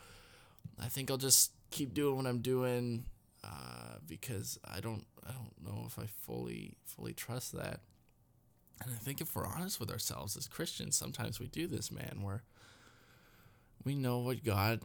I 0.81 0.87
think 0.87 1.11
I'll 1.11 1.17
just 1.17 1.51
keep 1.69 1.93
doing 1.93 2.15
what 2.17 2.25
I'm 2.25 2.41
doing 2.41 3.05
uh, 3.43 3.97
because 4.07 4.57
I 4.65 4.79
don't 4.79 5.05
I 5.27 5.31
don't 5.31 5.53
know 5.63 5.83
if 5.85 5.99
I 5.99 6.05
fully 6.25 6.77
fully 6.85 7.13
trust 7.13 7.53
that. 7.53 7.81
And 8.81 8.91
I 8.91 8.97
think 8.97 9.21
if 9.21 9.35
we're 9.35 9.47
honest 9.47 9.79
with 9.79 9.89
ourselves 9.89 10.35
as 10.35 10.47
Christians, 10.47 10.95
sometimes 10.95 11.39
we 11.39 11.47
do 11.47 11.67
this, 11.67 11.91
man, 11.91 12.19
where 12.21 12.43
we 13.83 13.95
know 13.95 14.19
what 14.19 14.43
God 14.43 14.81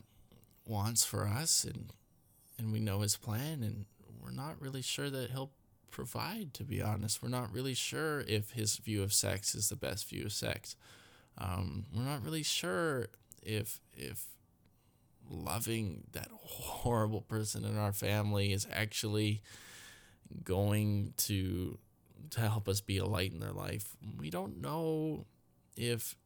wants 0.67 1.05
for 1.05 1.27
us 1.27 1.65
and 1.65 1.93
and 2.59 2.73
we 2.73 2.79
know 2.79 3.01
his 3.01 3.17
plan 3.17 3.63
and 3.63 3.87
we're 4.23 4.31
not 4.31 4.61
really 4.61 4.83
sure 4.83 5.09
that 5.09 5.31
he'll 5.31 5.51
provide 5.91 6.53
to 6.55 6.63
be 6.63 6.81
honest. 6.83 7.23
We're 7.23 7.31
not 7.31 7.53
really 7.53 7.75
sure 7.75 8.21
if 8.21 8.51
his 8.51 8.77
view 8.77 9.03
of 9.03 9.13
sex 9.13 9.55
is 9.55 9.69
the 9.69 9.77
best 9.77 10.09
view 10.09 10.27
of 10.27 10.33
sex. 10.33 10.77
Um, 11.39 11.87
we're 11.95 12.03
not 12.03 12.23
really 12.23 12.43
sure 12.43 13.09
if 13.43 13.81
if 13.97 14.27
loving 15.29 16.05
that 16.13 16.29
horrible 16.33 17.23
person 17.23 17.65
in 17.65 17.79
our 17.79 17.93
family 17.93 18.53
is 18.53 18.67
actually 18.73 19.43
going 20.45 21.15
to 21.17 21.79
to 22.29 22.41
help 22.41 22.69
us 22.69 22.81
be 22.81 22.99
a 22.99 23.07
light 23.07 23.33
in 23.33 23.41
their 23.41 23.53
life 23.53 23.97
we 24.19 24.31
don't 24.31 24.61
know 24.61 25.27
if 25.77 26.17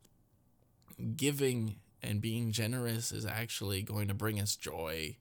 giving 1.17 1.77
And 2.05 2.21
being 2.21 2.53
generous 2.53 3.13
is 3.13 3.25
actually 3.25 3.83
going 3.83 4.09
to 4.09 4.15
bring 4.15 4.39
us 4.39 4.57
joy. 4.57 5.17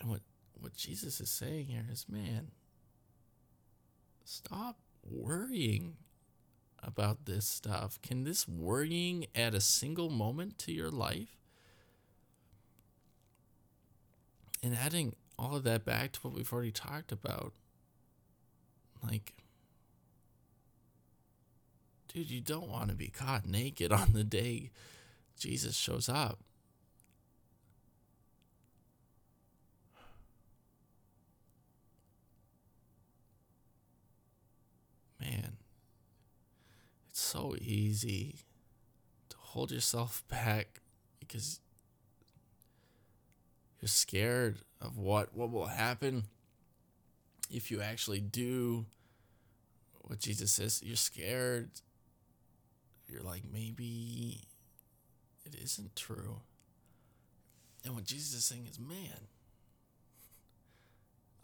And 0.00 0.08
what 0.08 0.20
what 0.58 0.74
Jesus 0.74 1.20
is 1.20 1.28
saying 1.28 1.66
here 1.66 1.84
is, 1.92 2.06
man, 2.08 2.52
stop 4.24 4.78
worrying 5.06 5.96
about 6.82 7.26
this 7.26 7.44
stuff. 7.46 8.00
Can 8.00 8.24
this 8.24 8.48
worrying 8.48 9.26
add 9.34 9.54
a 9.54 9.60
single 9.60 10.08
moment 10.08 10.58
to 10.60 10.72
your 10.72 10.90
life? 10.90 11.36
And 14.62 14.74
adding 14.74 15.14
all 15.38 15.56
of 15.56 15.64
that 15.64 15.84
back 15.84 16.12
to 16.12 16.20
what 16.20 16.34
we've 16.34 16.52
already 16.52 16.70
talked 16.70 17.12
about, 17.12 17.52
like, 19.02 19.34
dude, 22.12 22.30
you 22.30 22.40
don't 22.40 22.68
want 22.68 22.88
to 22.90 22.94
be 22.94 23.08
caught 23.08 23.46
naked 23.46 23.92
on 23.92 24.12
the 24.12 24.24
day 24.24 24.70
Jesus 25.38 25.76
shows 25.76 26.08
up. 26.08 26.38
Man, 35.20 35.56
it's 37.08 37.20
so 37.20 37.54
easy 37.60 38.36
to 39.30 39.36
hold 39.38 39.72
yourself 39.72 40.22
back 40.30 40.80
because 41.18 41.60
you're 43.80 43.88
scared 43.88 44.58
of 44.84 44.98
what 44.98 45.34
what 45.34 45.50
will 45.50 45.66
happen 45.66 46.24
if 47.50 47.70
you 47.70 47.80
actually 47.80 48.20
do 48.20 48.86
what 50.02 50.18
Jesus 50.18 50.52
says. 50.52 50.82
You're 50.84 50.96
scared. 50.96 51.70
You're 53.08 53.22
like 53.22 53.42
maybe 53.50 54.40
it 55.44 55.54
isn't 55.62 55.96
true. 55.96 56.40
And 57.84 57.94
what 57.94 58.04
Jesus 58.04 58.34
is 58.34 58.44
saying 58.44 58.66
is, 58.70 58.78
man, 58.78 59.28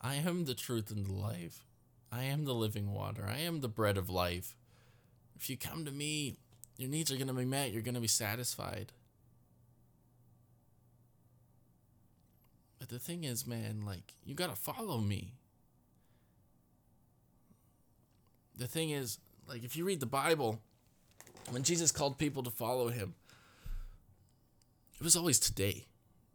I 0.01 0.15
am 0.15 0.47
the 0.47 0.55
truth 0.55 0.91
and 0.91 1.07
the 1.07 1.13
life. 1.13 1.65
I 2.11 2.25
am 2.25 2.45
the 2.45 2.55
living 2.55 2.93
water. 2.93 3.27
I 3.29 3.41
am 3.41 3.61
the 3.61 3.69
bread 3.69 3.99
of 3.99 4.09
life. 4.09 4.55
If 5.39 5.51
you 5.51 5.57
come 5.57 5.85
to 5.85 5.91
me, 5.91 6.37
your 6.77 6.89
needs 6.89 7.13
are 7.13 7.17
going 7.17 7.29
to 7.29 7.35
be 7.35 7.45
met. 7.45 7.73
You're 7.73 7.83
going 7.83 7.95
to 7.95 8.01
be 8.01 8.09
satisfied. 8.09 8.93
But 12.81 12.89
the 12.89 12.99
thing 12.99 13.25
is, 13.25 13.47
man, 13.47 13.83
like, 13.87 14.15
you 14.25 14.35
got 14.35 14.49
to 14.49 14.57
follow 14.57 14.99
me. 14.99 15.35
The 18.57 18.67
thing 18.67 18.91
is, 18.91 19.19
like, 19.47 19.63
if 19.63 19.77
you 19.77 19.85
read 19.85 20.01
the 20.01 20.07
Bible, 20.07 20.61
when 21.51 21.63
Jesus 21.63 21.93
called 21.93 22.19
people 22.19 22.43
to 22.43 22.51
follow 22.51 22.89
him, 22.89 23.15
it 24.99 25.05
was 25.05 25.15
always 25.15 25.39
today. 25.39 25.87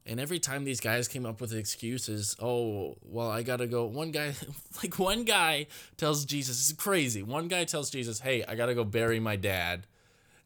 And 0.07 0.19
every 0.19 0.37
time 0.37 0.63
these 0.63 0.79
guys 0.79 1.07
came 1.07 1.25
up 1.25 1.41
with 1.41 1.51
excuses, 1.51 2.35
oh, 2.39 2.95
well, 3.01 3.29
I 3.29 3.41
gotta 3.41 3.65
go. 3.65 3.85
One 3.85 4.11
guy, 4.11 4.33
like 4.83 4.99
one 4.99 5.23
guy 5.23 5.65
tells 5.97 6.25
Jesus, 6.25 6.69
it's 6.69 6.79
crazy. 6.79 7.23
One 7.23 7.47
guy 7.47 7.63
tells 7.63 7.89
Jesus, 7.89 8.19
hey, 8.19 8.43
I 8.47 8.53
gotta 8.53 8.75
go 8.75 8.83
bury 8.83 9.19
my 9.19 9.35
dad, 9.35 9.87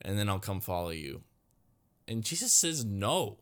and 0.01 0.17
then 0.17 0.29
I'll 0.29 0.39
come 0.39 0.61
follow 0.61 0.91
you. 0.91 1.23
And 2.07 2.23
Jesus 2.23 2.53
says 2.53 2.85
no. 2.85 3.39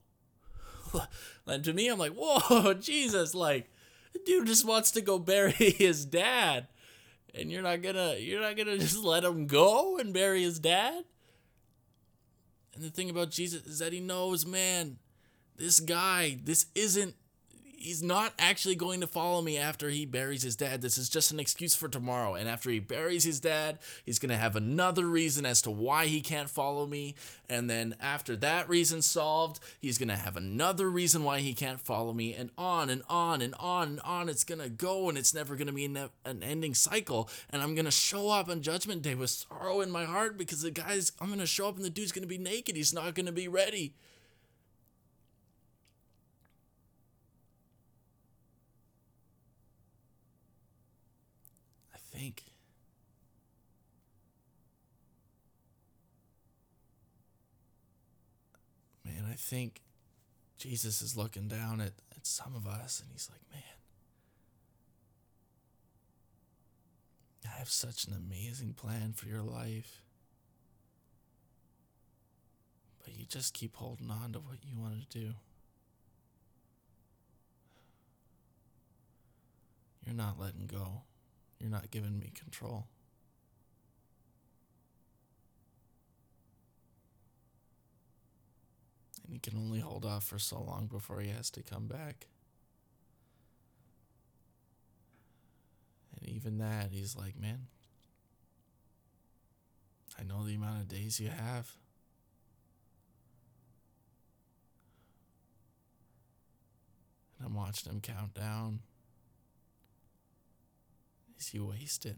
and 1.48 1.64
to 1.64 1.74
me, 1.74 1.88
I'm 1.88 2.00
like, 2.00 2.14
whoa, 2.14 2.74
Jesus, 2.80 3.34
like, 3.34 3.70
dude 4.26 4.48
just 4.48 4.66
wants 4.66 4.92
to 4.92 5.02
go 5.02 5.20
bury 5.20 5.52
his 5.78 6.06
dad. 6.06 6.68
And 7.34 7.52
you're 7.52 7.62
not 7.62 7.82
gonna 7.82 8.16
you're 8.18 8.42
not 8.42 8.58
gonna 8.58 8.78
just 8.78 9.04
let 9.04 9.24
him 9.24 9.46
go 9.48 9.98
and 9.98 10.14
bury 10.14 10.42
his 10.42 10.60
dad? 10.60 11.04
And 12.74 12.84
the 12.84 12.90
thing 12.90 13.10
about 13.10 13.32
Jesus 13.32 13.66
is 13.66 13.80
that 13.80 13.94
he 13.94 14.00
knows, 14.00 14.46
man, 14.46 14.98
this 15.56 15.80
guy, 15.80 16.40
this 16.44 16.68
isn't 16.76 17.16
he's 17.78 18.02
not 18.04 18.34
actually 18.40 18.76
going 18.76 19.02
to 19.02 19.08
follow 19.08 19.42
me 19.42 19.58
after 19.58 19.90
he 19.90 20.06
buries 20.06 20.42
his 20.42 20.56
dad. 20.56 20.82
This 20.82 20.98
is 20.98 21.10
just 21.10 21.32
an 21.32 21.40
excuse 21.40 21.76
for 21.76 21.88
tomorrow. 21.88 22.34
And 22.36 22.50
after 22.50 22.70
he 22.70 22.80
buries 22.80 23.24
his 23.24 23.40
dad, 23.40 23.80
he's 24.06 24.20
going 24.20 24.32
to 24.32 24.38
have 24.38 24.56
another 24.56 25.06
reason 25.06 25.46
as 25.46 25.62
to 25.62 25.72
why 25.72 26.08
he 26.08 26.22
can't 26.22 26.50
follow 26.50 26.86
me. 26.86 27.16
And 27.50 27.70
then 27.70 27.96
after 28.02 28.36
that 28.38 28.68
reason 28.68 29.02
solved, 29.02 29.60
he's 29.80 29.98
going 29.98 30.10
to 30.10 30.16
have 30.16 30.36
another 30.36 30.90
reason 30.90 31.24
why 31.24 31.40
he 31.40 31.54
can't 31.54 31.80
follow 31.80 32.14
me. 32.14 32.34
And 32.34 32.50
on 32.58 32.90
and 32.90 33.04
on 33.10 33.42
and 33.42 33.54
on 33.60 33.88
and 33.90 34.00
on. 34.02 34.30
It's 34.30 34.44
going 34.44 34.62
to 34.62 34.70
go 34.70 35.10
and 35.10 35.18
it's 35.18 35.34
never 35.34 35.56
going 35.56 35.68
to 35.68 35.74
be 35.74 35.86
an, 35.86 36.10
ending 36.26 36.74
cycle. 36.74 37.30
And 37.50 37.62
I'm 37.62 37.76
going 37.76 37.86
to 37.86 37.92
show 37.92 38.30
up 38.30 38.50
on 38.50 38.62
Judgment 38.62 39.02
Day 39.02 39.16
with 39.16 39.30
sorrow 39.30 39.82
in 39.82 39.92
my 39.92 40.06
heart 40.06 40.38
because 40.38 40.62
the 40.62 40.72
guy's, 40.72 41.12
I'm 41.22 41.28
going 41.28 41.40
to 41.40 41.46
show 41.46 41.70
up 41.70 41.76
and 41.76 41.86
the 41.86 41.90
dude's 41.90 42.12
going 42.12 42.24
to 42.24 42.28
be 42.28 42.38
naked. 42.38 42.76
He's 42.76 42.94
not 42.94 43.14
going 43.14 43.28
to 43.28 43.32
be 43.32 43.48
ready. 43.48 43.94
Think. 52.18 52.44
Man, 59.06 59.26
I 59.30 59.36
think 59.36 59.82
Jesus 60.58 61.02
is 61.02 61.16
looking 61.16 61.48
down 61.48 61.80
at, 61.80 61.94
at 62.16 62.26
some 62.26 62.56
of 62.56 62.68
us 62.68 63.00
and 63.02 63.10
he's 63.12 63.30
like, 63.32 63.42
man, 63.54 63.64
I 67.46 67.60
have 67.60 67.70
such 67.70 68.06
an 68.06 68.14
amazing 68.14 68.74
plan 68.74 69.14
for 69.16 69.28
your 69.28 69.44
life. 69.44 70.02
But 73.04 73.16
you 73.16 73.26
just 73.26 73.54
keep 73.54 73.76
holding 73.76 74.12
on 74.12 74.34
to 74.34 74.40
what 74.40 74.58
you 74.64 74.80
want 74.80 75.10
to 75.10 75.20
do. 75.20 75.34
You're 80.06 80.16
not 80.16 80.40
letting 80.40 80.68
go. 80.68 81.04
You're 81.60 81.70
not 81.70 81.92
giving 81.92 82.20
me 82.20 82.32
control. 82.36 82.88
And 89.24 89.34
he 89.34 89.40
can 89.40 89.58
only 89.58 89.80
hold 89.80 90.06
off 90.06 90.24
for 90.24 90.40
so 90.40 90.62
long 90.62 90.88
before 90.88 91.20
he 91.20 91.30
has 91.30 91.50
to 91.52 91.64
come 91.64 91.88
back. 91.88 92.28
And 96.20 96.30
even 96.30 96.60
that, 96.60 96.92
he's 96.92 97.16
like, 97.16 97.40
man, 97.40 97.68
I 100.20 100.24
know 100.24 100.46
the 100.46 100.56
amount 100.56 100.82
of 100.82 100.88
days 100.88 101.20
you 101.20 101.30
have. 101.30 101.72
And 107.38 107.48
I'm 107.48 107.54
watching 107.54 107.92
him 107.92 108.00
count 108.02 108.34
down 108.34 108.80
is 111.40 111.54
you 111.54 111.66
wasted. 111.66 112.18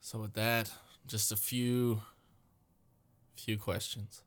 So 0.00 0.18
with 0.18 0.32
that, 0.34 0.70
just 1.06 1.30
a 1.30 1.36
few 1.36 2.02
few 3.36 3.56
questions. 3.56 4.22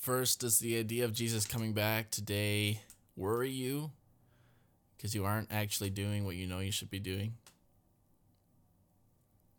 First, 0.00 0.40
does 0.40 0.58
the 0.58 0.78
idea 0.78 1.04
of 1.04 1.12
Jesus 1.12 1.46
coming 1.46 1.74
back 1.74 2.10
today 2.10 2.80
worry 3.14 3.50
you 3.50 3.90
because 4.96 5.14
you 5.14 5.24
aren't 5.24 5.52
actually 5.52 5.90
doing 5.90 6.24
what 6.24 6.34
you 6.34 6.46
know 6.46 6.60
you 6.60 6.72
should 6.72 6.90
be 6.90 6.98
doing? 6.98 7.34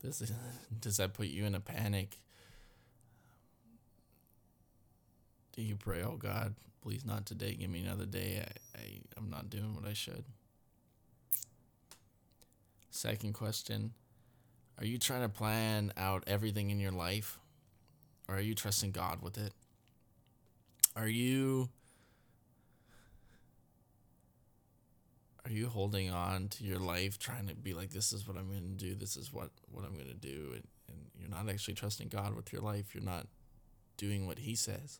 Does, 0.01 0.31
does 0.79 0.97
that 0.97 1.13
put 1.13 1.27
you 1.27 1.45
in 1.45 1.55
a 1.55 1.59
panic? 1.59 2.17
Do 5.55 5.61
you 5.61 5.75
pray, 5.75 6.01
oh 6.01 6.17
God, 6.17 6.55
please 6.81 7.05
not 7.05 7.25
today. 7.25 7.53
Give 7.53 7.69
me 7.69 7.83
another 7.83 8.05
day. 8.05 8.43
I, 8.45 8.79
I, 8.79 8.83
I'm 9.17 9.29
not 9.29 9.49
doing 9.49 9.75
what 9.75 9.85
I 9.85 9.93
should. 9.93 10.23
Second 12.89 13.33
question 13.33 13.93
Are 14.79 14.85
you 14.85 14.97
trying 14.97 15.21
to 15.21 15.29
plan 15.29 15.93
out 15.97 16.23
everything 16.27 16.69
in 16.69 16.79
your 16.79 16.91
life? 16.91 17.39
Or 18.27 18.35
are 18.35 18.41
you 18.41 18.53
trusting 18.53 18.91
God 18.91 19.21
with 19.21 19.37
it? 19.37 19.53
Are 20.95 21.07
you. 21.07 21.69
Are 25.45 25.51
you 25.51 25.67
holding 25.67 26.11
on 26.11 26.49
to 26.49 26.63
your 26.63 26.77
life, 26.77 27.17
trying 27.17 27.47
to 27.47 27.55
be 27.55 27.73
like, 27.73 27.89
this 27.89 28.13
is 28.13 28.27
what 28.27 28.37
I'm 28.37 28.49
going 28.49 28.61
to 28.61 28.85
do, 28.85 28.93
this 28.93 29.17
is 29.17 29.33
what, 29.33 29.49
what 29.71 29.83
I'm 29.83 29.95
going 29.95 30.09
to 30.09 30.13
do, 30.13 30.51
and, 30.53 30.67
and 30.87 30.97
you're 31.17 31.29
not 31.29 31.49
actually 31.49 31.73
trusting 31.73 32.09
God 32.09 32.35
with 32.35 32.53
your 32.53 32.61
life? 32.61 32.93
You're 32.93 33.03
not 33.03 33.25
doing 33.97 34.27
what 34.27 34.39
He 34.39 34.53
says. 34.53 34.99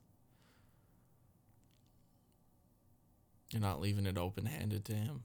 You're 3.52 3.62
not 3.62 3.82
leaving 3.82 4.06
it 4.06 4.18
open 4.18 4.46
handed 4.46 4.86
to 4.86 4.94
Him. 4.94 5.24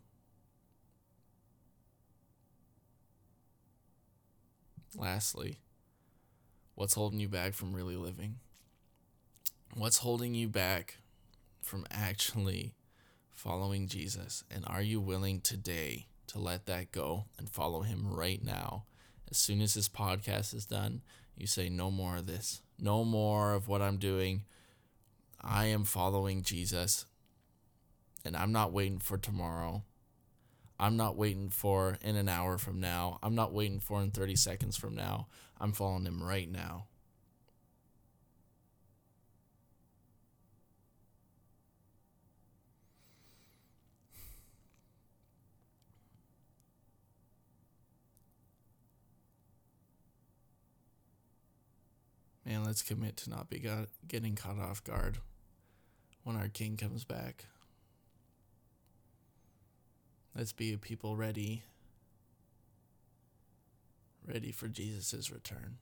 Lastly, 4.97 5.59
what's 6.75 6.95
holding 6.95 7.21
you 7.21 7.29
back 7.29 7.53
from 7.53 7.75
really 7.75 7.97
living? 7.97 8.37
What's 9.75 9.99
holding 9.99 10.35
you 10.35 10.49
back 10.49 10.99
from 11.61 11.85
actually 11.91 12.75
following 13.33 13.89
Jesus? 13.89 14.45
And 14.51 14.65
are 14.69 14.83
you 14.83 15.01
willing 15.01 15.41
today 15.41 16.07
to 16.35 16.41
let 16.41 16.67
that 16.67 16.93
go 16.93 17.27
and 17.39 17.49
follow 17.49 17.83
him 17.83 18.07
right 18.07 18.43
now. 18.45 18.85
As 19.31 19.37
soon 19.37 19.61
as 19.61 19.75
this 19.75 19.89
podcast 19.89 20.53
is 20.53 20.67
done, 20.67 21.03
you 21.37 21.47
say, 21.47 21.69
No 21.69 21.91
more 21.91 22.17
of 22.17 22.27
this. 22.27 22.61
No 22.79 23.05
more 23.05 23.55
of 23.55 23.69
what 23.69 23.83
I'm 23.83 23.99
doing. 23.99 24.43
I 25.41 25.67
am 25.67 25.85
following 25.85 26.43
Jesus. 26.43 27.07
And 28.25 28.37
I'm 28.37 28.53
not 28.53 28.73
waiting 28.73 28.99
for 28.99 29.19
tomorrow. 29.19 29.83
I'm 30.79 30.97
not 30.97 31.17
waiting 31.17 31.51
for 31.51 31.99
in 32.01 32.17
an 32.17 32.29
hour 32.29 32.59
from 32.59 32.81
now. 32.81 33.19
I'm 33.23 33.35
not 33.35 33.53
waiting 33.53 33.81
for 33.81 34.03
in 34.03 34.11
30 34.11 34.37
seconds 34.37 34.77
from 34.77 34.95
now. 34.95 35.29
I'm 35.61 35.73
following 35.73 36.07
him 36.07 36.23
right 36.23 36.51
now. 36.51 36.87
Man, 52.45 52.65
let's 52.65 52.83
commit 52.83 53.17
to 53.19 53.31
not 53.31 53.49
be 53.49 53.59
got, 53.59 53.89
getting 54.07 54.35
caught 54.35 54.59
off 54.59 54.85
guard 54.85 55.19
when 56.25 56.37
our 56.37 56.49
King 56.49 56.77
comes 56.77 57.05
back. 57.05 57.47
Let's 60.37 60.53
be 60.53 60.77
people 60.77 61.17
ready, 61.17 61.63
ready 64.27 64.51
for 64.51 64.67
Jesus' 64.67 65.31
return. 65.31 65.79